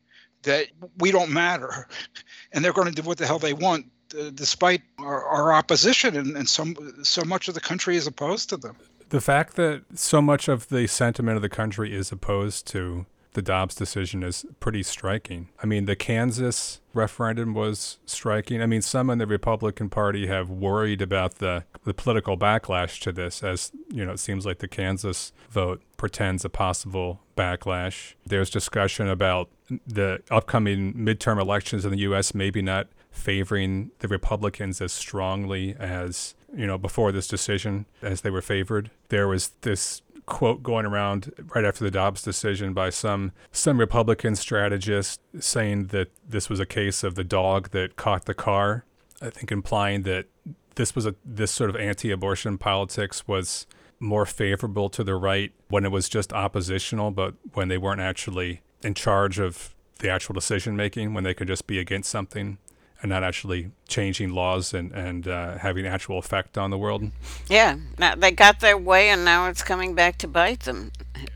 [0.43, 0.67] that
[0.99, 1.87] we don't matter,
[2.51, 3.85] and they're going to do what the hell they want,
[4.17, 8.49] uh, despite our, our opposition, and, and some so much of the country is opposed
[8.49, 8.75] to them.
[9.09, 13.05] The fact that so much of the sentiment of the country is opposed to
[13.37, 15.49] the Dobbs decision is pretty striking.
[15.61, 18.63] I mean, the Kansas referendum was striking.
[18.63, 23.11] I mean, some in the Republican Party have worried about the, the political backlash to
[23.11, 28.15] this, as, you know, it seems like the Kansas vote pretends a possible backlash.
[28.25, 29.49] There's discussion about
[29.85, 32.33] the upcoming midterm elections in the U.S.
[32.33, 38.31] maybe not favoring the Republicans as strongly as, you know, before this decision as they
[38.31, 38.89] were favored.
[39.09, 44.35] There was this quote going around right after the Dobbs decision by some some Republican
[44.35, 48.85] strategist saying that this was a case of the dog that caught the car.
[49.21, 50.27] I think implying that
[50.75, 53.65] this was a this sort of anti-abortion politics was
[53.99, 58.61] more favorable to the right when it was just oppositional, but when they weren't actually
[58.83, 62.59] in charge of the actual decision making, when they could just be against something
[63.01, 67.11] and not actually changing laws and and uh, having actual effect on the world.
[67.49, 70.91] Yeah, now they got their way, and now it's coming back to bite them.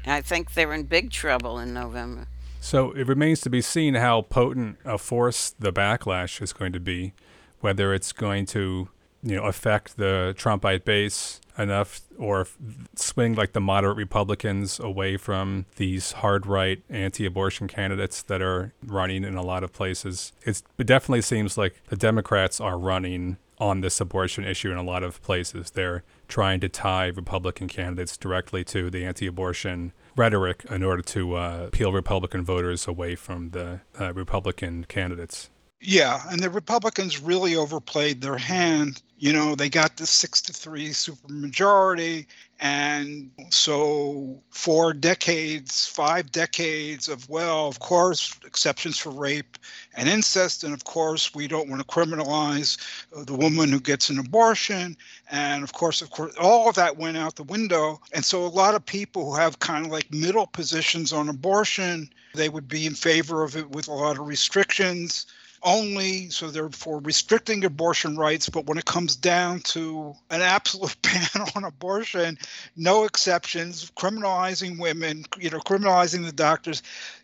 [0.05, 2.27] I think they're in big trouble in November.
[2.59, 6.79] So it remains to be seen how potent a force the backlash is going to
[6.79, 7.13] be,
[7.59, 8.89] whether it's going to
[9.23, 12.47] you know affect the Trumpite base enough or
[12.95, 18.73] swing like the moderate Republicans away from these hard right anti abortion candidates that are
[18.85, 20.33] running in a lot of places.
[20.43, 24.83] It's, it definitely seems like the Democrats are running on this abortion issue in a
[24.83, 25.69] lot of places.
[25.71, 31.35] They're trying to tie Republican candidates directly to the anti abortion rhetoric in order to
[31.35, 35.49] uh, peel Republican voters away from the uh, Republican candidates.
[35.83, 39.01] Yeah, and the Republicans really overplayed their hand.
[39.17, 42.27] You know, they got the six to three supermajority,
[42.59, 49.57] and so four decades, five decades of well, of course, exceptions for rape
[49.95, 52.77] and incest, and of course, we don't want to criminalize
[53.25, 54.95] the woman who gets an abortion,
[55.31, 57.99] and of course, of course, all of that went out the window.
[58.13, 62.07] And so, a lot of people who have kind of like middle positions on abortion,
[62.35, 65.25] they would be in favor of it with a lot of restrictions
[65.63, 68.49] only, so therefore restricting abortion rights.
[68.49, 72.37] But when it comes down to an absolute ban on abortion,
[72.75, 76.81] no exceptions, criminalizing women, you know, criminalizing the doctors,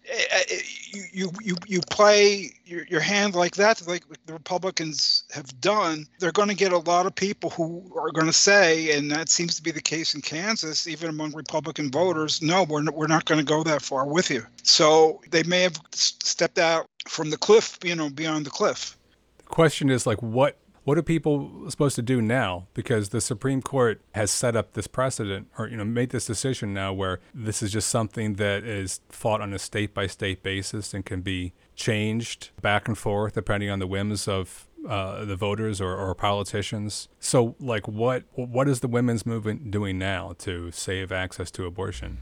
[0.09, 0.59] eh, eh,
[0.91, 6.05] you you you, you play your, your hand like that, like the Republicans have done.
[6.19, 9.29] They're going to get a lot of people who are going to say, and that
[9.29, 13.25] seems to be the case in Kansas, even among Republican voters, no, we're we're not
[13.25, 14.45] going to go that far with you.
[14.63, 18.97] So they may have stepped out from the cliff, you know, beyond the cliff.
[19.37, 22.67] The question is like, what what are people supposed to do now?
[22.73, 26.73] Because the Supreme Court has set up this precedent, or you know, made this decision
[26.73, 30.93] now where this is just something that is fought on a state by state basis
[30.93, 35.81] and can be changed back and forth depending on the whims of uh, the voters
[35.81, 37.09] or, or politicians.
[37.19, 42.19] So, like, what what is the women's movement doing now to save access to abortion?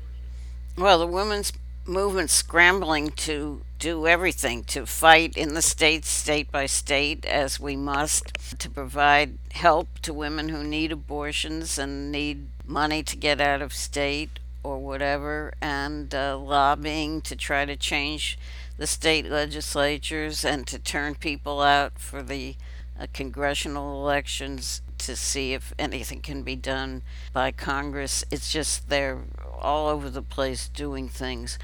[0.75, 1.53] Well, the women's
[1.87, 7.75] movement scrambling to do everything to fight in the states, state by state, as we
[7.75, 13.61] must, to provide help to women who need abortions and need money to get out
[13.61, 18.37] of state or whatever, and uh, lobbying to try to change
[18.77, 22.55] the state legislatures and to turn people out for the
[22.99, 28.23] uh, congressional elections to see if anything can be done by Congress.
[28.31, 29.21] It's just they're
[29.61, 31.57] all over the place doing things.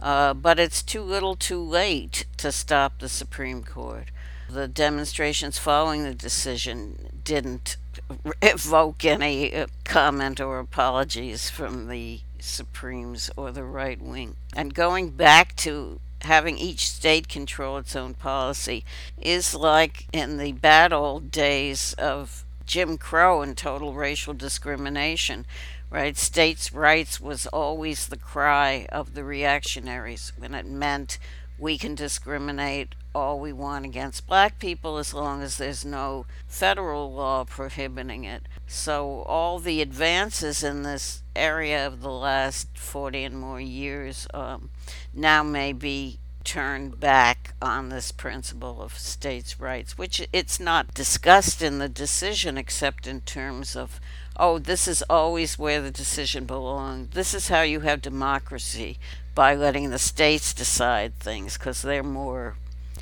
[0.00, 4.10] Uh, but it's too little too late to stop the Supreme Court.
[4.48, 7.76] The demonstrations following the decision didn't
[8.42, 14.36] evoke any uh, comment or apologies from the Supremes or the right wing.
[14.54, 18.84] And going back to having each state control its own policy
[19.20, 25.46] is like in the bad old days of Jim Crow and total racial discrimination,
[25.90, 26.16] right?
[26.16, 31.18] States' rights was always the cry of the reactionaries when it meant
[31.58, 37.12] we can discriminate all we want against black people as long as there's no federal
[37.12, 38.42] law prohibiting it.
[38.66, 44.70] So, all the advances in this area of the last 40 and more years um,
[45.12, 51.60] now may be turned back on this principle of states' rights, which it's not discussed
[51.60, 54.00] in the decision except in terms of,
[54.38, 57.10] oh, this is always where the decision belongs.
[57.10, 58.98] This is how you have democracy
[59.34, 62.56] by letting the states decide things because they're more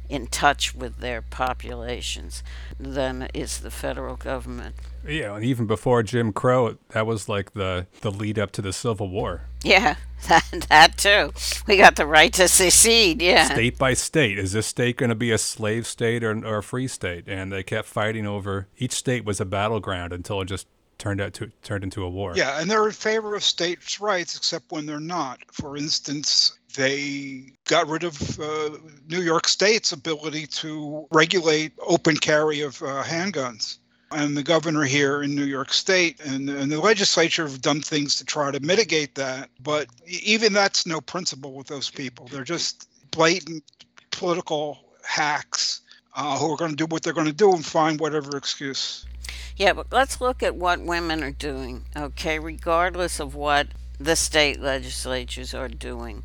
[0.08, 2.42] in touch with their populations
[2.78, 4.74] than is the federal government.
[5.06, 8.72] Yeah, and even before Jim Crow, that was like the the lead up to the
[8.72, 9.42] Civil War.
[9.62, 9.96] Yeah,
[10.28, 11.32] that, that too.
[11.66, 13.22] We got the right to secede.
[13.22, 14.38] Yeah, state by state.
[14.38, 17.24] Is this state going to be a slave state or, or a free state?
[17.28, 18.68] And they kept fighting over.
[18.78, 20.66] Each state was a battleground until it just
[20.98, 22.32] turned out to turned into a war.
[22.36, 25.40] Yeah, and they're in favor of states' rights, except when they're not.
[25.52, 28.70] For instance, they got rid of uh,
[29.08, 33.78] New York State's ability to regulate open carry of uh, handguns.
[34.12, 38.14] And the governor here in New York State and, and the legislature have done things
[38.16, 39.50] to try to mitigate that.
[39.60, 42.28] But even that's no principle with those people.
[42.28, 43.64] They're just blatant
[44.12, 45.80] political hacks
[46.14, 49.06] uh, who are going to do what they're going to do and find whatever excuse.
[49.56, 53.68] Yeah, but let's look at what women are doing, okay, regardless of what
[53.98, 56.22] the state legislatures are doing.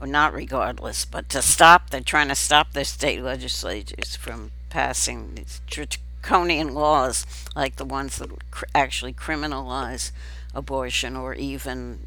[0.00, 5.36] Or not regardless, but to stop, they're trying to stop their state legislatures from passing
[5.36, 7.24] these draconian laws
[7.54, 8.30] like the ones that
[8.74, 10.10] actually criminalize
[10.52, 12.06] abortion or even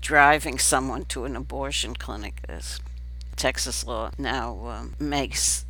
[0.00, 2.40] driving someone to an abortion clinic.
[2.48, 2.78] As
[3.34, 5.64] Texas law now um, makes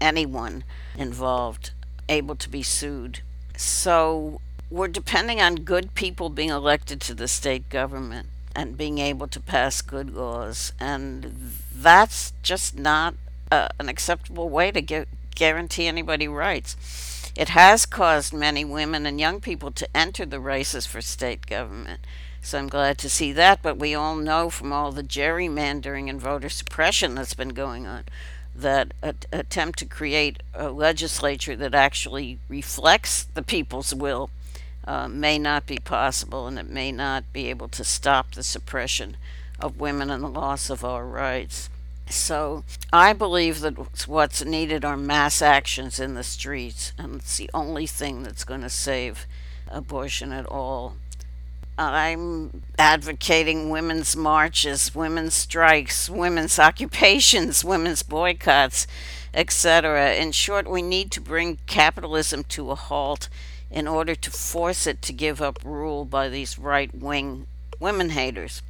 [0.00, 0.62] anyone
[0.96, 1.70] involved
[2.08, 3.20] able to be sued
[3.58, 4.40] so
[4.70, 9.40] we're depending on good people being elected to the state government and being able to
[9.40, 10.72] pass good laws.
[10.78, 13.14] And that's just not
[13.50, 17.32] uh, an acceptable way to get, guarantee anybody rights.
[17.36, 22.00] It has caused many women and young people to enter the races for state government.
[22.40, 23.60] So I'm glad to see that.
[23.60, 28.04] But we all know from all the gerrymandering and voter suppression that's been going on
[28.58, 28.92] that
[29.32, 34.30] attempt to create a legislature that actually reflects the people's will
[34.84, 39.16] uh, may not be possible and it may not be able to stop the suppression
[39.60, 41.68] of women and the loss of our rights.
[42.10, 47.50] So I believe that what's needed are mass actions in the streets, and it's the
[47.52, 49.26] only thing that's going to save
[49.68, 50.96] abortion at all.
[51.78, 58.88] I'm advocating women's marches, women's strikes, women's occupations, women's boycotts,
[59.32, 60.14] etc.
[60.14, 63.28] In short, we need to bring capitalism to a halt
[63.70, 67.46] in order to force it to give up rule by these right wing
[67.78, 68.60] women haters.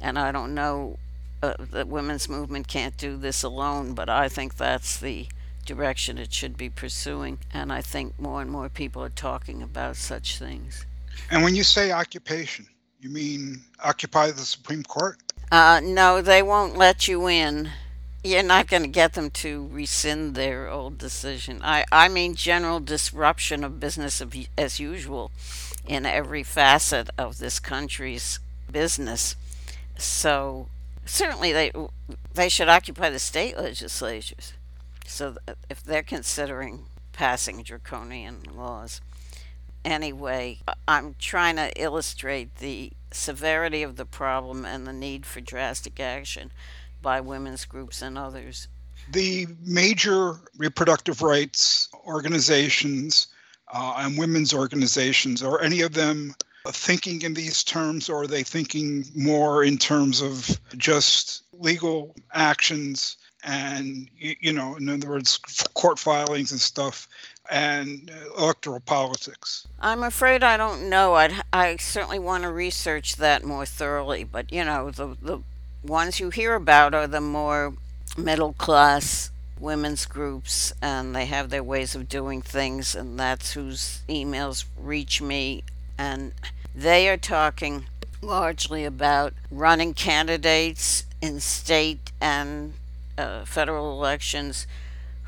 [0.00, 0.98] And I don't know
[1.42, 5.26] uh, the women's movement can't do this alone, but I think that's the
[5.66, 7.38] direction it should be pursuing.
[7.52, 10.86] And I think more and more people are talking about such things.
[11.30, 12.66] And when you say occupation,
[13.00, 15.18] you mean occupy the Supreme Court?
[15.50, 17.70] Uh, no, they won't let you in.
[18.22, 21.60] You're not going to get them to rescind their old decision.
[21.62, 24.22] I, I mean, general disruption of business
[24.56, 25.30] as usual
[25.86, 28.38] in every facet of this country's
[28.72, 29.36] business.
[29.98, 30.68] So
[31.04, 31.72] certainly they
[32.32, 34.54] they should occupy the state legislatures.
[35.06, 35.36] So
[35.68, 39.00] if they're considering passing draconian laws
[39.84, 40.58] anyway,
[40.88, 46.52] I'm trying to illustrate the severity of the problem and the need for drastic action
[47.00, 48.68] by women's groups and others.
[49.12, 53.28] The major reproductive rights organizations
[53.72, 56.34] uh, and women's organizations, are any of them
[56.68, 63.16] thinking in these terms, or are they thinking more in terms of just legal actions
[63.42, 65.38] and, you know, in other words,
[65.74, 67.08] court filings and stuff?
[67.50, 69.66] And electoral politics?
[69.80, 71.14] I'm afraid I don't know.
[71.14, 75.40] i I certainly want to research that more thoroughly, but you know, the, the
[75.82, 77.74] ones you hear about are the more
[78.16, 84.02] middle class women's groups and they have their ways of doing things and that's whose
[84.08, 85.62] emails reach me
[85.96, 86.32] and
[86.74, 87.86] they are talking
[88.20, 92.74] largely about running candidates in state and
[93.16, 94.66] uh, federal elections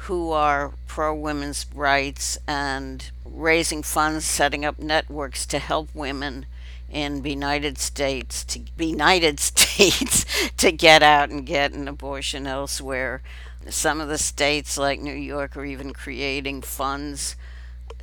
[0.07, 6.46] who are pro women's rights and raising funds, setting up networks to help women
[6.88, 10.24] in the United States to United States
[10.57, 13.20] to get out and get an abortion elsewhere.
[13.68, 17.34] Some of the states, like New York, are even creating funds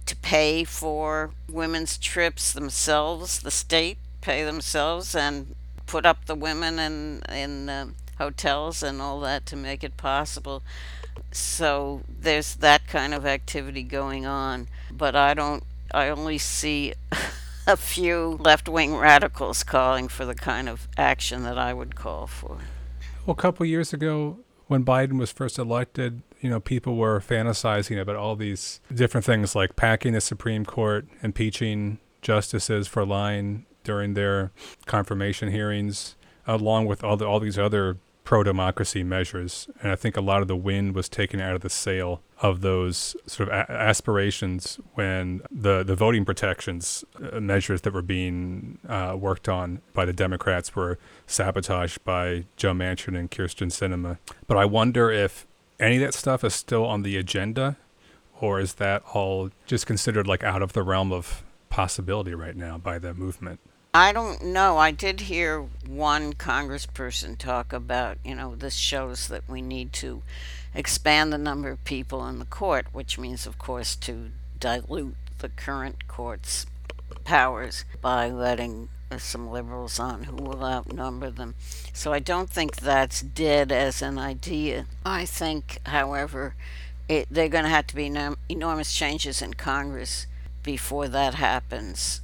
[0.05, 3.39] to pay for women's trips themselves.
[3.39, 7.85] The state pay themselves and put up the women in in uh,
[8.17, 10.63] hotels and all that to make it possible.
[11.33, 15.63] So there's that kind of activity going on, but I don't.
[15.93, 16.93] I only see.
[17.65, 22.27] a few left wing radicals calling for the kind of action that I would call
[22.27, 22.57] for.
[23.25, 27.99] Well, a couple years ago, when Biden was first elected, you know, people were fantasizing
[27.99, 34.13] about all these different things like packing the Supreme Court, impeaching justices for lying during
[34.13, 34.51] their
[34.85, 36.15] confirmation hearings,
[36.45, 39.67] along with all the, all these other pro democracy measures.
[39.81, 42.61] And I think a lot of the wind was taken out of the sail of
[42.61, 48.79] those sort of a- aspirations when the, the voting protections uh, measures that were being
[48.87, 50.97] uh, worked on by the Democrats were
[51.27, 54.17] sabotaged by Joe Manchin and Kyrsten Sinema.
[54.47, 55.45] But I wonder if
[55.79, 57.77] any of that stuff is still on the agenda,
[58.39, 62.77] or is that all just considered like out of the realm of possibility right now
[62.77, 63.59] by the movement?
[63.95, 64.79] I don't know.
[64.79, 70.23] I did hear one congressperson talk about, you know, this shows that we need to
[70.73, 75.49] expand the number of people in the court, which means, of course, to dilute the
[75.49, 76.65] current court's
[77.23, 78.89] powers by letting
[79.19, 81.53] some liberals on who will outnumber them.
[81.93, 84.87] So I don't think that's dead as an idea.
[85.05, 86.55] I think, however,
[87.07, 88.11] it, they're going to have to be
[88.49, 90.25] enormous changes in Congress
[90.63, 92.21] before that happens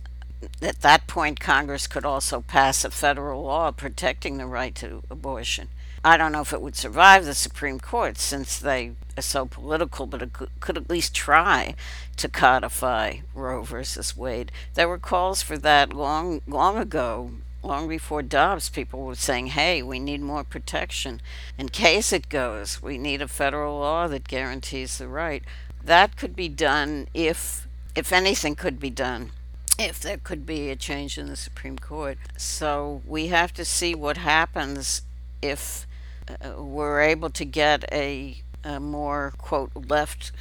[0.62, 5.68] at that point, Congress could also pass a federal law protecting the right to abortion.
[6.04, 10.06] I don't know if it would survive the Supreme Court since they are so political,
[10.06, 10.32] but it
[10.62, 11.76] could, at least try
[12.16, 14.52] to codify Roe versus Wade.
[14.76, 17.32] There were calls for that long, long ago,
[17.62, 18.70] long before Dobbs.
[18.70, 21.22] People were saying, "Hey, we need more protection
[21.58, 22.82] in case it goes.
[22.82, 25.44] We need a federal law that guarantees the right."
[25.84, 29.32] That could be done if, if anything, could be done
[29.80, 32.18] if there could be a change in the Supreme Court.
[32.38, 35.04] So we have to see what happens
[35.42, 35.88] if
[36.28, 40.34] uh, we're able to get a, a more, quote, left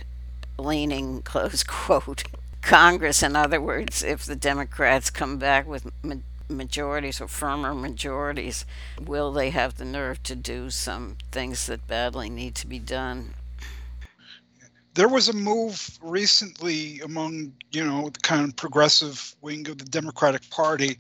[0.59, 2.25] leaning, close quote,
[2.63, 3.23] Congress.
[3.23, 6.17] In other words, if the Democrats come back with ma-
[6.49, 8.65] majorities or firmer majorities,
[9.01, 13.35] will they have the nerve to do some things that badly need to be done?
[14.99, 19.85] There was a move recently among you know the kind of progressive wing of the
[19.85, 20.99] democratic party.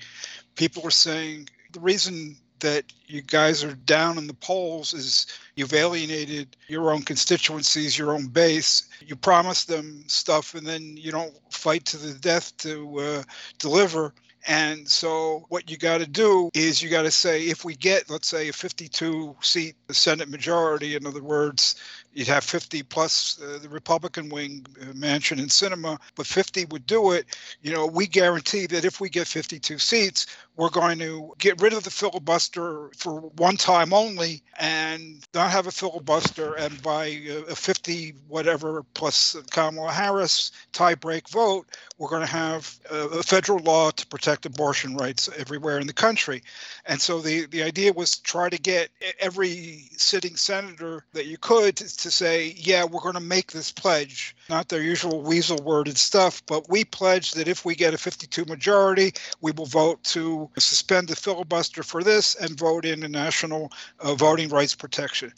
[0.55, 5.27] People were saying the reason that you guys are down in the polls is
[5.57, 8.89] you've alienated your own constituencies your own base.
[9.05, 13.23] You promise them stuff and then you don't fight to the death to uh,
[13.59, 14.15] deliver.
[14.47, 18.09] And so, what you got to do is you got to say, if we get,
[18.09, 21.75] let's say, a 52 seat Senate majority, in other words,
[22.13, 26.87] you'd have 50 plus uh, the Republican wing, uh, Manchin and Sinema, but 50 would
[26.87, 27.27] do it.
[27.63, 31.73] You know, we guarantee that if we get 52 seats, we're going to get rid
[31.73, 36.55] of the filibuster for one time only and not have a filibuster.
[36.55, 37.07] And by
[37.49, 43.61] a 50 whatever plus Kamala Harris tie break vote, we're going to have a federal
[43.61, 46.43] law to protect abortion rights everywhere in the country.
[46.87, 48.91] And so the, the idea was to try to get
[49.21, 53.71] every sitting senator that you could to, to say, yeah, we're going to make this
[53.71, 54.35] pledge.
[54.49, 58.45] Not their usual weasel worded stuff, but we pledge that if we get a 52
[58.47, 63.73] majority, we will vote to suspend the filibuster for this and vote in a national
[64.01, 65.33] uh, voting rights protection.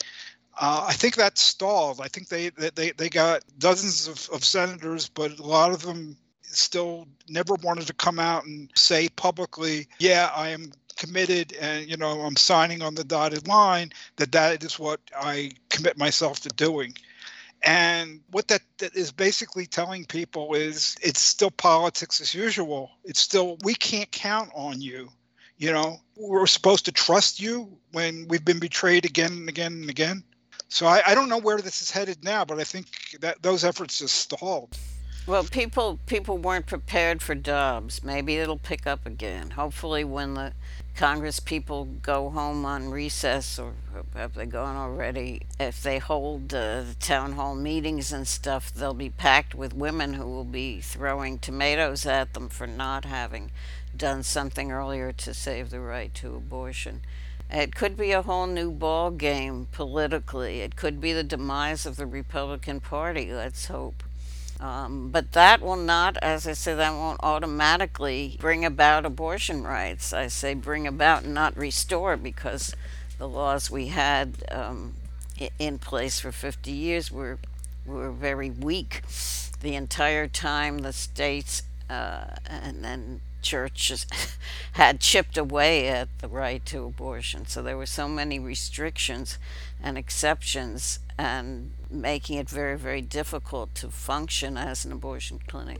[0.59, 2.01] Uh, I think that stalled.
[2.01, 6.17] I think they they, they got dozens of, of senators, but a lot of them
[6.41, 10.71] still never wanted to come out and say publicly, yeah, I am
[11.03, 15.51] committed and you know i'm signing on the dotted line that that is what i
[15.69, 16.93] commit myself to doing
[17.63, 22.89] And what that, that is basically telling people is it's still politics as usual.
[23.03, 25.09] It's still, we can't count on you.
[25.57, 29.89] You know, we're supposed to trust you when we've been betrayed again and again and
[29.89, 30.23] again.
[30.69, 32.87] So I, I don't know where this is headed now, but I think
[33.19, 34.75] that those efforts just stalled.
[35.27, 38.03] Well, people people weren't prepared for Dobbs.
[38.03, 39.51] Maybe it'll pick up again.
[39.51, 40.53] Hopefully, when the
[40.95, 43.73] Congress people go home on recess, or
[44.13, 45.41] have they gone already?
[45.59, 50.13] If they hold uh, the town hall meetings and stuff, they'll be packed with women
[50.13, 53.51] who will be throwing tomatoes at them for not having
[53.95, 57.01] done something earlier to save the right to abortion.
[57.49, 60.61] It could be a whole new ball game politically.
[60.61, 63.31] It could be the demise of the Republican Party.
[63.33, 64.03] Let's hope.
[64.61, 70.13] Um, but that will not, as I say, that won't automatically bring about abortion rights.
[70.13, 72.75] I say bring about, and not restore, because
[73.17, 74.93] the laws we had um,
[75.57, 77.39] in place for 50 years were
[77.85, 79.01] were very weak.
[79.61, 84.05] The entire time the states uh, and then churches
[84.73, 87.45] had chipped away at the right to abortion.
[87.45, 89.37] So there were so many restrictions
[89.81, 95.79] and exceptions and making it very, very difficult to function as an abortion clinic.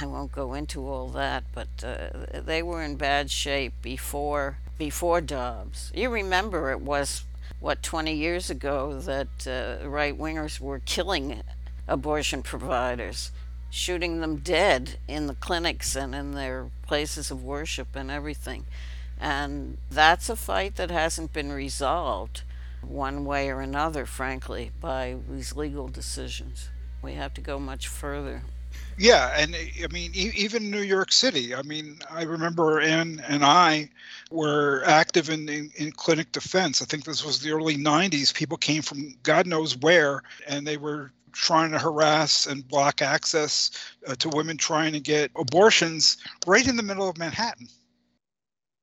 [0.00, 5.20] I won't go into all that, but uh, they were in bad shape before before
[5.20, 5.92] Dobbs.
[5.94, 7.24] You remember it was
[7.60, 11.42] what 20 years ago that uh, right wingers were killing
[11.86, 13.30] abortion providers,
[13.70, 18.66] shooting them dead in the clinics and in their places of worship and everything.
[19.18, 22.42] And that's a fight that hasn't been resolved
[22.82, 26.68] one way or another, frankly, by these legal decisions.
[27.02, 28.42] We have to go much further.
[28.98, 31.54] Yeah, and I mean, even New York City.
[31.54, 33.88] I mean, I remember Anne and I
[34.30, 36.82] were active in, in, in, clinic defense.
[36.82, 38.34] I think this was the early 90s.
[38.34, 43.70] People came from God knows where, and they were trying to harass and block access
[44.06, 46.16] uh, to women trying to get abortions
[46.46, 47.68] right in the middle of Manhattan.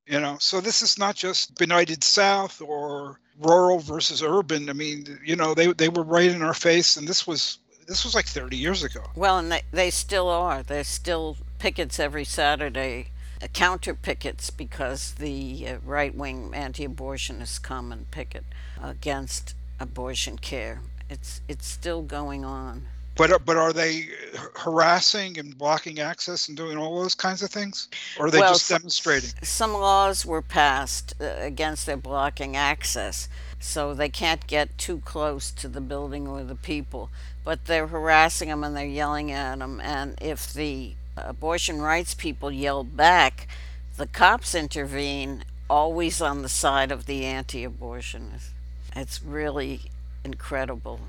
[0.06, 4.70] You know, so this is not just benighted South or rural versus urban.
[4.70, 8.04] I mean, you know, they they were right in our face, and this was this
[8.04, 9.02] was like 30 years ago.
[9.16, 10.62] Well, and they, they still are.
[10.62, 13.08] There's still pickets every Saturday,
[13.42, 18.44] uh, counter pickets, because the uh, right wing anti abortionists come and picket
[18.82, 20.80] against abortion care.
[21.10, 22.86] It's, it's still going on.
[23.18, 24.06] But but are they
[24.54, 28.52] harassing and blocking access and doing all those kinds of things, or are they well,
[28.52, 29.30] just demonstrating?
[29.42, 33.28] Some laws were passed uh, against their blocking access,
[33.58, 37.10] so they can't get too close to the building or the people.
[37.44, 39.80] But they're harassing them and they're yelling at them.
[39.80, 43.48] And if the abortion rights people yell back,
[43.96, 48.50] the cops intervene, always on the side of the anti-abortionists.
[48.94, 49.90] It's really
[50.28, 51.00] incredible.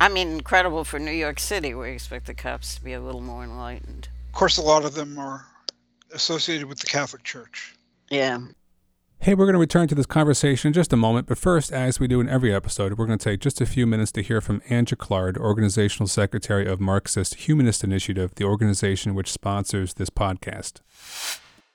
[0.00, 3.00] I mean, incredible for New York City, where you expect the cops to be a
[3.00, 4.08] little more enlightened.
[4.28, 5.46] Of course, a lot of them are
[6.12, 7.74] associated with the Catholic Church.
[8.10, 8.38] Yeah.
[9.20, 12.00] Hey, we're going to return to this conversation in just a moment, but first, as
[12.00, 14.40] we do in every episode, we're going to take just a few minutes to hear
[14.40, 20.80] from Anne Jaclard, Organizational Secretary of Marxist Humanist Initiative, the organization which sponsors this podcast.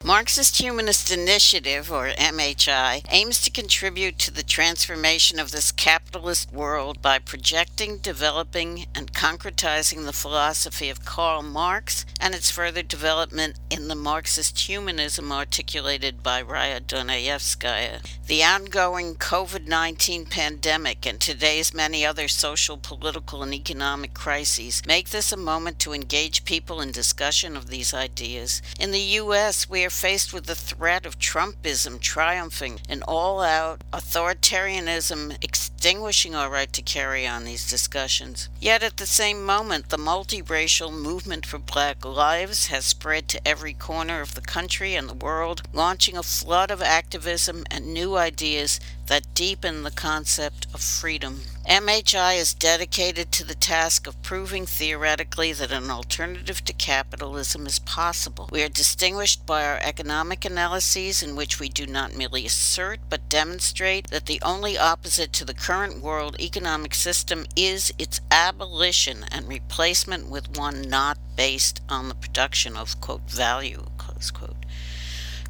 [0.06, 7.02] Marxist Humanist Initiative, or MHI, aims to contribute to the transformation of this capitalist world
[7.02, 13.88] by projecting, developing, and concretizing the philosophy of Karl Marx and its further development in
[13.88, 18.02] the Marxist humanism articulated by Raya Dunayevskaya.
[18.28, 25.10] The ongoing COVID 19 pandemic and today's many other social, political, and economic crises make
[25.10, 28.62] this a moment to engage people in discussion of these ideas.
[28.80, 33.80] In the U.S., we are faced with the threat of Trumpism triumphing and all out
[33.94, 35.42] authoritarianism
[35.78, 38.50] extinguishing our right to carry on these discussions.
[38.60, 43.74] Yet at the same moment, the multiracial movement for black lives has spread to every
[43.74, 48.80] corner of the country and the world, launching a flood of activism and new ideas
[49.08, 51.42] that deepen the concept of freedom.
[51.68, 57.80] MHI is dedicated to the task of proving theoretically that an alternative to capitalism is
[57.80, 58.50] possible.
[58.52, 63.30] We are distinguished by our economic analyses in which we do not merely assert but
[63.30, 69.50] demonstrate that the only opposite to the current world economic system is its abolition and
[69.50, 74.66] replacement with one not based on the production of quote value close quote.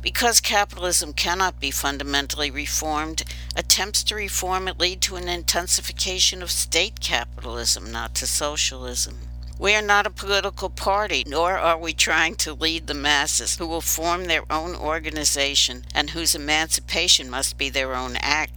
[0.01, 6.49] Because capitalism cannot be fundamentally reformed, attempts to reform it lead to an intensification of
[6.49, 9.19] state capitalism, not to socialism.
[9.59, 13.67] We are not a political party, nor are we trying to lead the masses who
[13.67, 18.56] will form their own organization and whose emancipation must be their own act.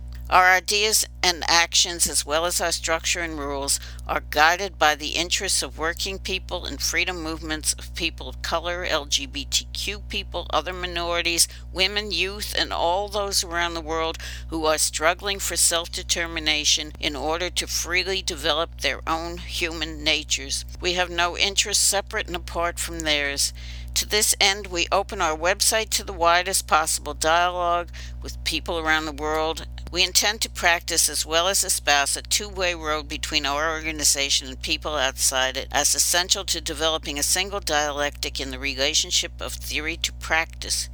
[0.31, 5.09] Our ideas and actions, as well as our structure and rules, are guided by the
[5.09, 11.49] interests of working people and freedom movements of people of color, LGBTQ people, other minorities,
[11.73, 17.17] women, youth, and all those around the world who are struggling for self determination in
[17.17, 20.63] order to freely develop their own human natures.
[20.79, 23.51] We have no interests separate and apart from theirs.
[23.95, 27.89] To this end, we open our website to the widest possible dialogue
[28.21, 32.47] with people around the world we intend to practice as well as espouse a two
[32.47, 37.59] way road between our organization and people outside it as essential to developing a single
[37.59, 40.89] dialectic in the relationship of theory to practice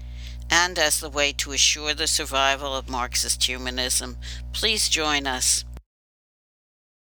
[0.49, 4.17] and as the way to assure the survival of Marxist humanism.
[4.53, 5.63] Please join us.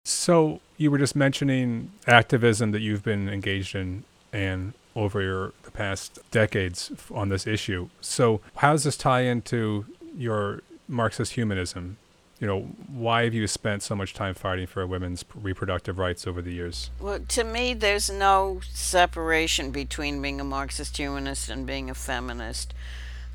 [0.05, 5.71] So, you were just mentioning activism that you've been engaged in and over your, the
[5.71, 7.89] past decades on this issue.
[8.01, 9.87] So, how does this tie into
[10.17, 10.63] your
[10.93, 11.97] Marxist humanism?
[12.39, 12.61] You know,
[12.93, 16.91] why have you spent so much time fighting for women's reproductive rights over the years?
[17.01, 22.75] Well, to me, there's no separation between being a Marxist humanist and being a feminist.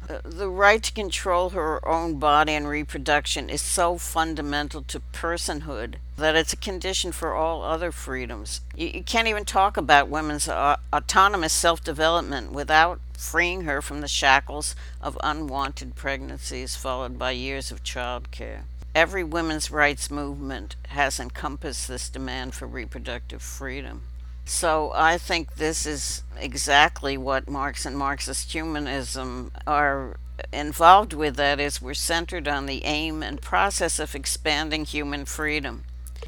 [0.10, 5.96] Uh, the right to control her own body and reproduction is so fundamental to personhood
[6.18, 8.62] that it's a condition for all other freedoms.
[8.76, 14.00] You, you can't even talk about women's uh, autonomous self development without freeing her from
[14.02, 18.64] the shackles of unwanted pregnancies followed by years of child care.
[18.96, 24.04] Every women's rights movement has encompassed this demand for reproductive freedom.
[24.46, 30.18] So I think this is exactly what Marx and Marxist humanism are
[30.54, 31.36] involved with.
[31.36, 35.84] That is, we're centered on the aim and process of expanding human freedom.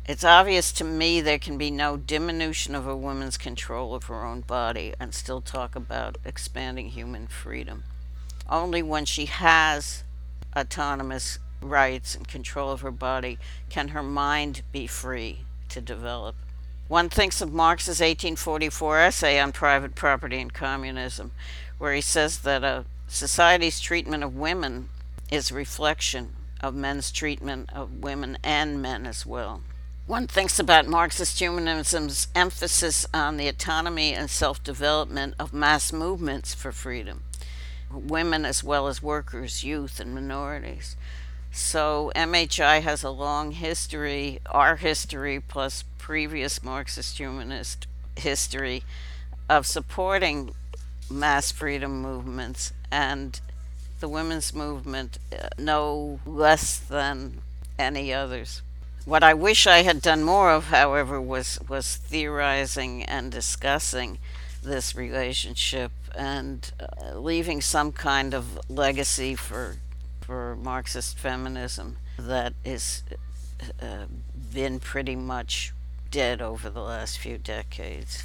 [0.05, 4.25] It's obvious to me there can be no diminution of a woman's control of her
[4.25, 7.83] own body and still talk about expanding human freedom.
[8.49, 10.03] Only when she has
[10.55, 13.37] autonomous rights and control of her body
[13.69, 16.35] can her mind be free to develop.
[16.87, 21.31] One thinks of Marx's 1844 essay on private property and communism,
[21.77, 24.89] where he says that a society's treatment of women
[25.29, 29.61] is reflection of men's treatment of women and men as well.
[30.09, 36.55] One thinks about Marxist humanism's emphasis on the autonomy and self development of mass movements
[36.55, 37.21] for freedom,
[37.91, 40.95] women as well as workers, youth, and minorities.
[41.51, 47.85] So MHI has a long history, our history plus previous Marxist humanist
[48.15, 48.81] history
[49.47, 50.55] of supporting
[51.07, 53.39] mass freedom movements and
[53.99, 57.41] the women's movement uh, no less than
[57.77, 58.63] any others.
[59.09, 64.19] What I wish I had done more of, however, was was theorizing and discussing
[64.61, 69.77] this relationship and uh, leaving some kind of legacy for
[70.21, 73.01] for Marxist feminism that is
[73.81, 74.05] uh,
[74.53, 75.73] been pretty much
[76.11, 78.23] dead over the last few decades.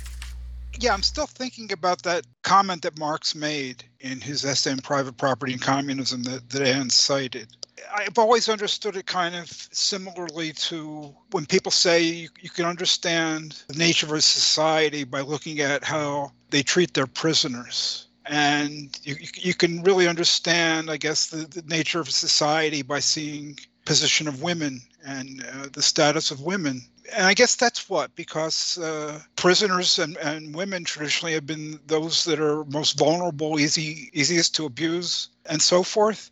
[0.78, 5.16] Yeah, I'm still thinking about that comment that Marx made in his essay on private
[5.16, 7.48] property and communism that, that Anne cited.
[7.94, 13.62] I've always understood it kind of similarly to when people say you, you can understand
[13.68, 19.16] the nature of a society by looking at how they treat their prisoners and you,
[19.34, 24.28] you can really understand i guess the, the nature of a society by seeing position
[24.28, 26.80] of women and uh, the status of women.
[27.14, 32.24] And i guess that's what because uh, prisoners and, and women traditionally have been those
[32.24, 36.30] that are most vulnerable easy easiest to abuse and so forth.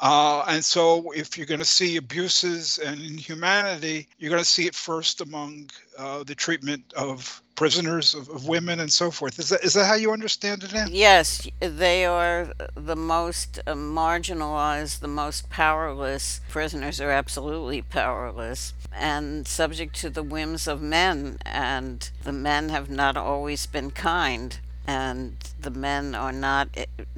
[0.00, 4.66] Uh, and so, if you're going to see abuses and inhumanity, you're going to see
[4.66, 9.38] it first among uh, the treatment of prisoners, of, of, women, and so forth.
[9.38, 10.74] Is that is that how you understand it?
[10.74, 10.88] Anne?
[10.90, 16.40] Yes, they are the most marginalized, the most powerless.
[16.48, 22.90] Prisoners are absolutely powerless and subject to the whims of men, and the men have
[22.90, 26.68] not always been kind and the men are not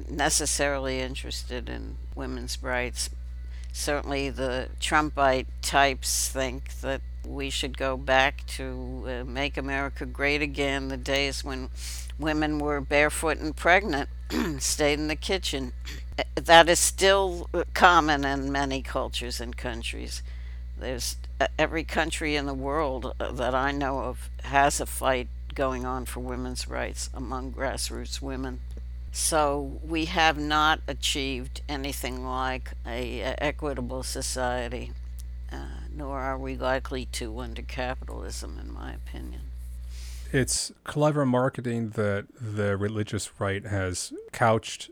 [0.09, 3.09] necessarily interested in women's rights.
[3.73, 10.41] Certainly, the Trumpite types think that we should go back to uh, make America great
[10.41, 11.69] again, the days when
[12.19, 14.09] women were barefoot and pregnant,
[14.59, 15.73] stayed in the kitchen.
[16.17, 20.23] Eh, that is still uh, common in many cultures and countries.
[20.79, 25.27] There's uh, every country in the world uh, that I know of has a fight
[25.53, 28.59] going on for women's rights among grassroots women.
[29.11, 34.91] So we have not achieved anything like a, a equitable society,
[35.51, 39.41] uh, nor are we likely to under capitalism, in my opinion.
[40.31, 44.91] It's clever marketing that the religious right has couched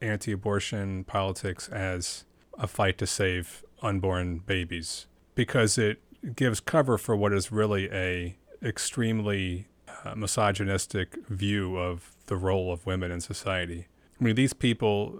[0.00, 2.24] anti abortion politics as
[2.58, 6.00] a fight to save unborn babies because it
[6.36, 9.66] gives cover for what is really a extremely
[10.04, 13.86] uh, misogynistic view of the role of women in society.
[14.20, 15.18] I mean, these people,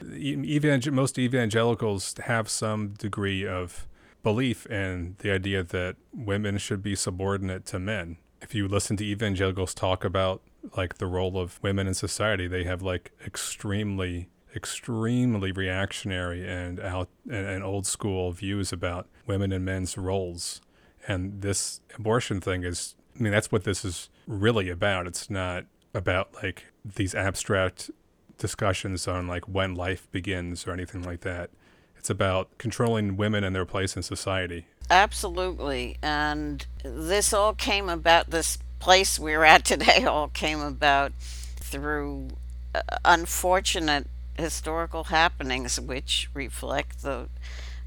[0.00, 3.87] evangel- most evangelicals have some degree of
[4.22, 9.04] belief in the idea that women should be subordinate to men if you listen to
[9.04, 10.42] evangelicals talk about
[10.76, 17.08] like the role of women in society, they have like extremely extremely reactionary and out
[17.30, 20.60] and, and, old school views about women and men's roles.
[21.06, 25.06] And this abortion thing is I mean that's what this is really about.
[25.06, 25.64] It's not
[25.94, 27.90] about like these abstract
[28.38, 31.50] discussions on like when life begins or anything like that.
[31.98, 35.98] It's about controlling women and their place in society Absolutely.
[36.02, 42.28] And this all came about, this place we're at today all came about through
[42.74, 44.06] uh, unfortunate
[44.38, 47.28] historical happenings which reflect the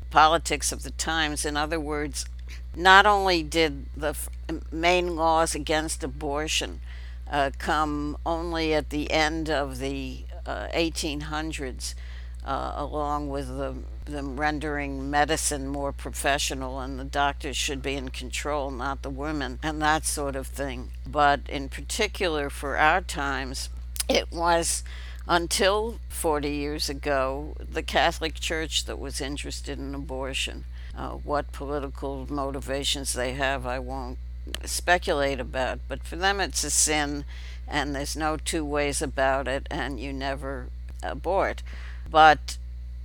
[0.10, 1.46] politics of the times.
[1.46, 2.26] In other words,
[2.76, 4.16] not only did the
[4.72, 6.82] main laws against abortion
[7.32, 11.96] uh, come only at the end of the uh, 1800s,
[12.46, 13.76] uh, along with the,
[14.06, 19.60] them rendering medicine more professional, and the doctors should be in control, not the women,
[19.62, 20.90] and that sort of thing.
[21.06, 23.70] But in particular, for our times,
[24.10, 24.84] it was
[25.28, 30.66] until 40 years ago the Catholic Church that was interested in abortion.
[30.98, 34.18] Uh, what political motivations they have, I won't
[34.66, 37.24] speculate about, but for them it's a sin,
[37.68, 40.68] and there's no two ways about it, and you never
[41.04, 41.62] abort
[42.12, 42.58] but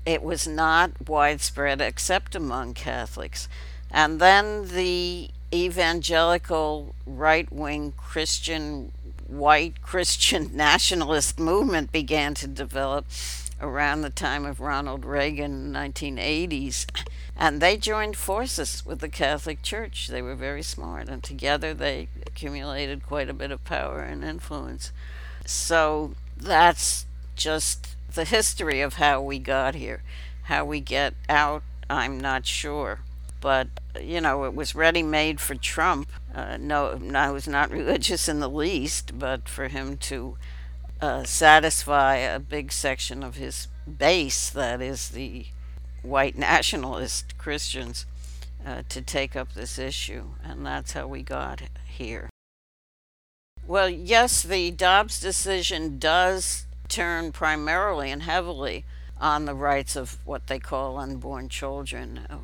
[0.04, 3.48] it was not widespread except among Catholics.
[3.90, 8.92] And then the evangelical right wing Christian,
[9.26, 13.06] white Christian nationalist movement began to develop
[13.60, 16.86] around the time of Ronald Reagan, in the 1980s.
[17.38, 20.08] And they joined forces with the Catholic Church.
[20.08, 24.92] They were very smart, and together they accumulated quite a bit of power and influence.
[25.46, 30.02] So that's just the history of how we got here.
[30.44, 33.00] How we get out, I'm not sure.
[33.40, 33.68] But,
[34.00, 36.10] you know, it was ready made for Trump.
[36.34, 40.36] Uh, no, I was not religious in the least, but for him to
[41.00, 45.46] uh, satisfy a big section of his base, that is the
[46.02, 48.06] white nationalist Christians,
[48.64, 50.30] uh, to take up this issue.
[50.42, 52.30] And that's how we got here.
[53.66, 58.84] Well, yes, the Dobbs decision does turn primarily and heavily
[59.20, 62.38] on the rights of what they call unborn children, a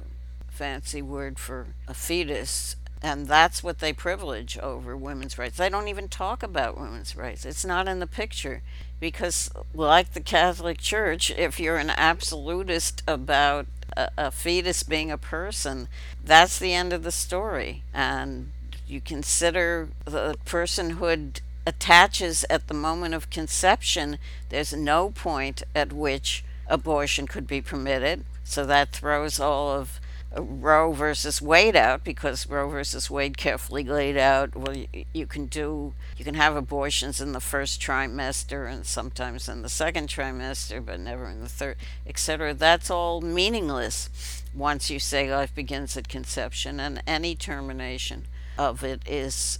[0.50, 2.76] fancy word for a fetus.
[3.02, 5.56] And that's what they privilege over women's rights.
[5.56, 7.44] They don't even talk about women's rights.
[7.44, 8.62] It's not in the picture
[9.00, 13.66] because, like the Catholic Church, if you're an absolutist about
[13.96, 15.88] a, a fetus being a person,
[16.24, 17.82] that's the end of the story.
[17.92, 18.52] And
[18.86, 26.44] you consider the personhood attaches at the moment of conception, there's no point at which
[26.66, 28.24] abortion could be permitted.
[28.44, 30.00] So that throws all of
[30.36, 35.26] uh, Roe versus Wade out because Roe versus Wade carefully laid out well you, you,
[35.26, 40.08] can do you can have abortions in the first trimester and sometimes in the second
[40.08, 45.96] trimester but never in the third etc that's all meaningless once you say life begins
[45.96, 48.24] at conception and any termination
[48.58, 49.58] of it is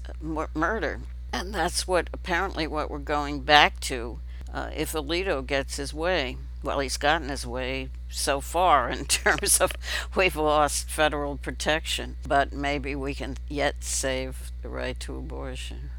[0.55, 1.01] murder
[1.33, 4.21] and that's what apparently what we're going back to
[4.53, 6.37] uh, if Alito gets his way.
[6.63, 9.73] Well, he's gotten his way so far in terms of
[10.15, 15.91] we've lost federal protection, but maybe we can yet save the right to abortion.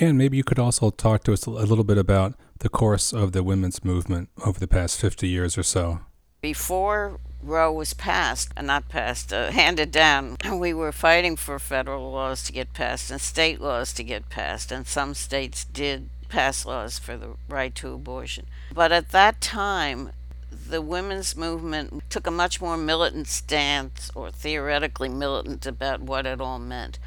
[0.00, 3.32] And maybe you could also talk to us a little bit about the course of
[3.32, 6.00] the women's movement over the past 50 years or so.
[6.40, 12.10] Before Roe was passed, uh, not passed, uh, handed down, we were fighting for federal
[12.10, 16.66] laws to get passed and state laws to get passed, and some states did pass
[16.66, 18.46] laws for the right to abortion.
[18.74, 20.10] But at that time,
[20.50, 26.40] the women's movement took a much more militant stance, or theoretically militant, about what it
[26.40, 26.98] all meant.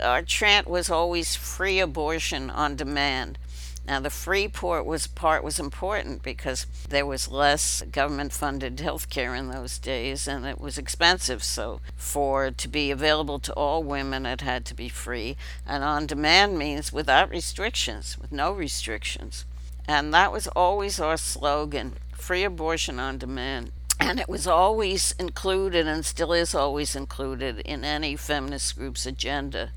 [0.00, 3.38] Our chant was always free abortion on demand.
[3.88, 9.34] Now, the free port was part was important because there was less government-funded health care
[9.34, 11.42] in those days, and it was expensive.
[11.42, 15.38] So, for to be available to all women, it had to be free.
[15.66, 19.46] And on demand means without restrictions, with no restrictions.
[19.86, 23.72] And that was always our slogan free abortion on demand.
[23.98, 29.70] And it was always included and still is always included in any feminist group's agenda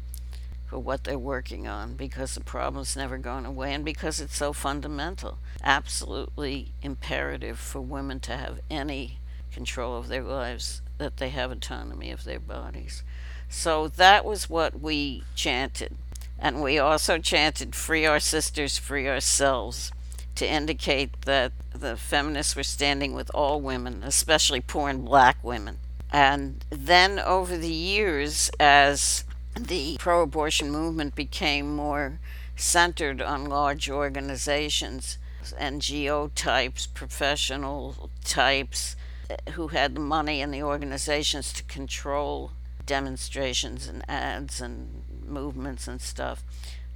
[0.72, 4.54] for what they're working on because the problem's never going away and because it's so
[4.54, 5.38] fundamental.
[5.62, 9.20] Absolutely imperative for women to have any
[9.52, 13.04] control of their lives, that they have autonomy of their bodies.
[13.50, 15.98] So that was what we chanted.
[16.40, 19.92] And we also chanted, Free our sisters, free ourselves
[20.36, 25.80] to indicate that the feminists were standing with all women, especially poor and black women.
[26.14, 29.26] And then over the years, as
[29.60, 32.20] the pro abortion movement became more
[32.56, 35.18] centered on large organizations,
[35.60, 38.96] NGO types, professional types
[39.30, 42.52] eh, who had the money and the organizations to control
[42.86, 46.44] demonstrations and ads and movements and stuff.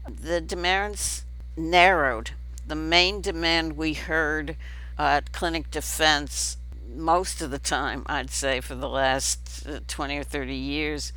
[0.07, 1.25] The demands
[1.57, 2.31] narrowed
[2.67, 4.55] the main demand we heard
[4.97, 10.23] at Clinic Defense most of the time, I'd say, for the last uh, 20 or
[10.23, 11.11] 30 years,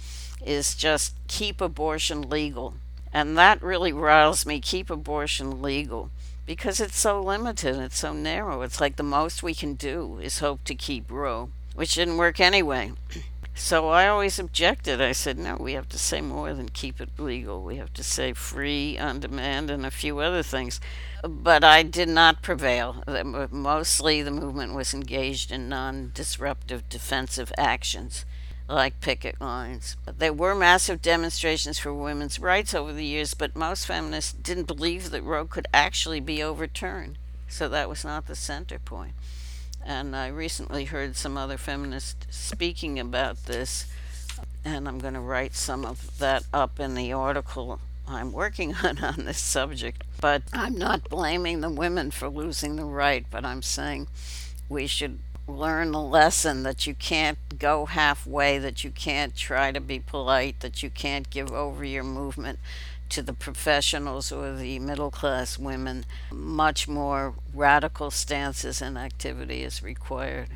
[0.45, 2.74] is just keep abortion legal.
[3.12, 6.11] And that really riles me keep abortion legal
[6.47, 8.62] because it's so limited, it's so narrow.
[8.62, 12.41] It's like the most we can do is hope to keep Roe, which didn't work
[12.41, 12.93] anyway.
[13.61, 15.01] So I always objected.
[15.01, 17.64] I said, no, we have to say more than keep it legal.
[17.64, 20.80] We have to say free, on demand, and a few other things.
[21.24, 23.03] But I did not prevail.
[23.51, 28.24] Mostly the movement was engaged in non disruptive defensive actions
[28.69, 29.97] like picket lines.
[30.07, 35.11] There were massive demonstrations for women's rights over the years, but most feminists didn't believe
[35.11, 37.19] that Roe could actually be overturned.
[37.49, 39.14] So that was not the center point.
[39.85, 43.87] And I recently heard some other feminists speaking about this,
[44.64, 48.99] and I'm going to write some of that up in the article I'm working on
[49.03, 50.05] on this subject.
[50.21, 54.09] But I'm not blaming the women for losing the right, but I'm saying
[54.69, 59.81] we should learn the lesson that you can't go halfway, that you can't try to
[59.81, 62.59] be polite, that you can't give over your movement
[63.09, 69.83] to the professionals or the middle class women, much more radical stances and activity is
[69.83, 70.49] required.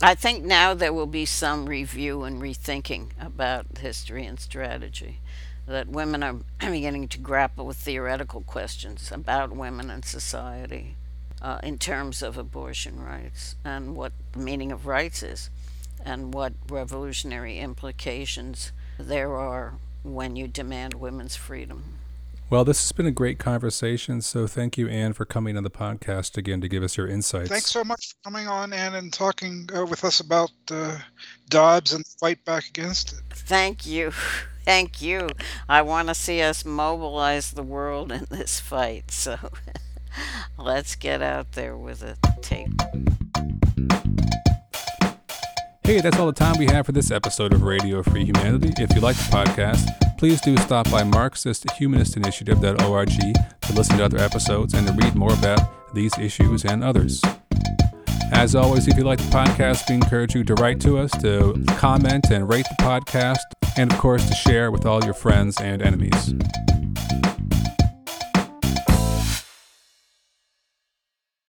[0.00, 5.20] I think now there will be some review and rethinking about history and strategy.
[5.66, 10.96] That women are beginning to grapple with theoretical questions about women and society
[11.42, 15.50] uh, in terms of abortion rights and what the meaning of rights is
[16.04, 21.98] and what revolutionary implications there are when you demand women's freedom.
[22.50, 24.20] Well, this has been a great conversation.
[24.20, 27.48] So thank you, Anne, for coming on the podcast again to give us your insights.
[27.48, 30.98] Thanks so much for coming on, Anne, and talking uh, with us about uh,
[31.48, 33.20] Dobbs and the fight back against it.
[33.30, 34.12] Thank you.
[34.64, 35.28] Thank you.
[35.68, 39.10] I want to see us mobilize the world in this fight.
[39.10, 39.36] So
[40.58, 42.66] let's get out there with a tape.
[45.82, 48.72] Hey, that's all the time we have for this episode of Radio Free Humanity.
[48.82, 49.86] If you like the podcast,
[50.16, 55.94] please do stop by MarxistHumanistInitiative.org to listen to other episodes and to read more about
[55.94, 57.20] these issues and others.
[58.32, 61.62] As always, if you like the podcast, we encourage you to write to us, to
[61.76, 63.40] comment and rate the podcast,
[63.76, 66.32] and of course, to share with all your friends and enemies.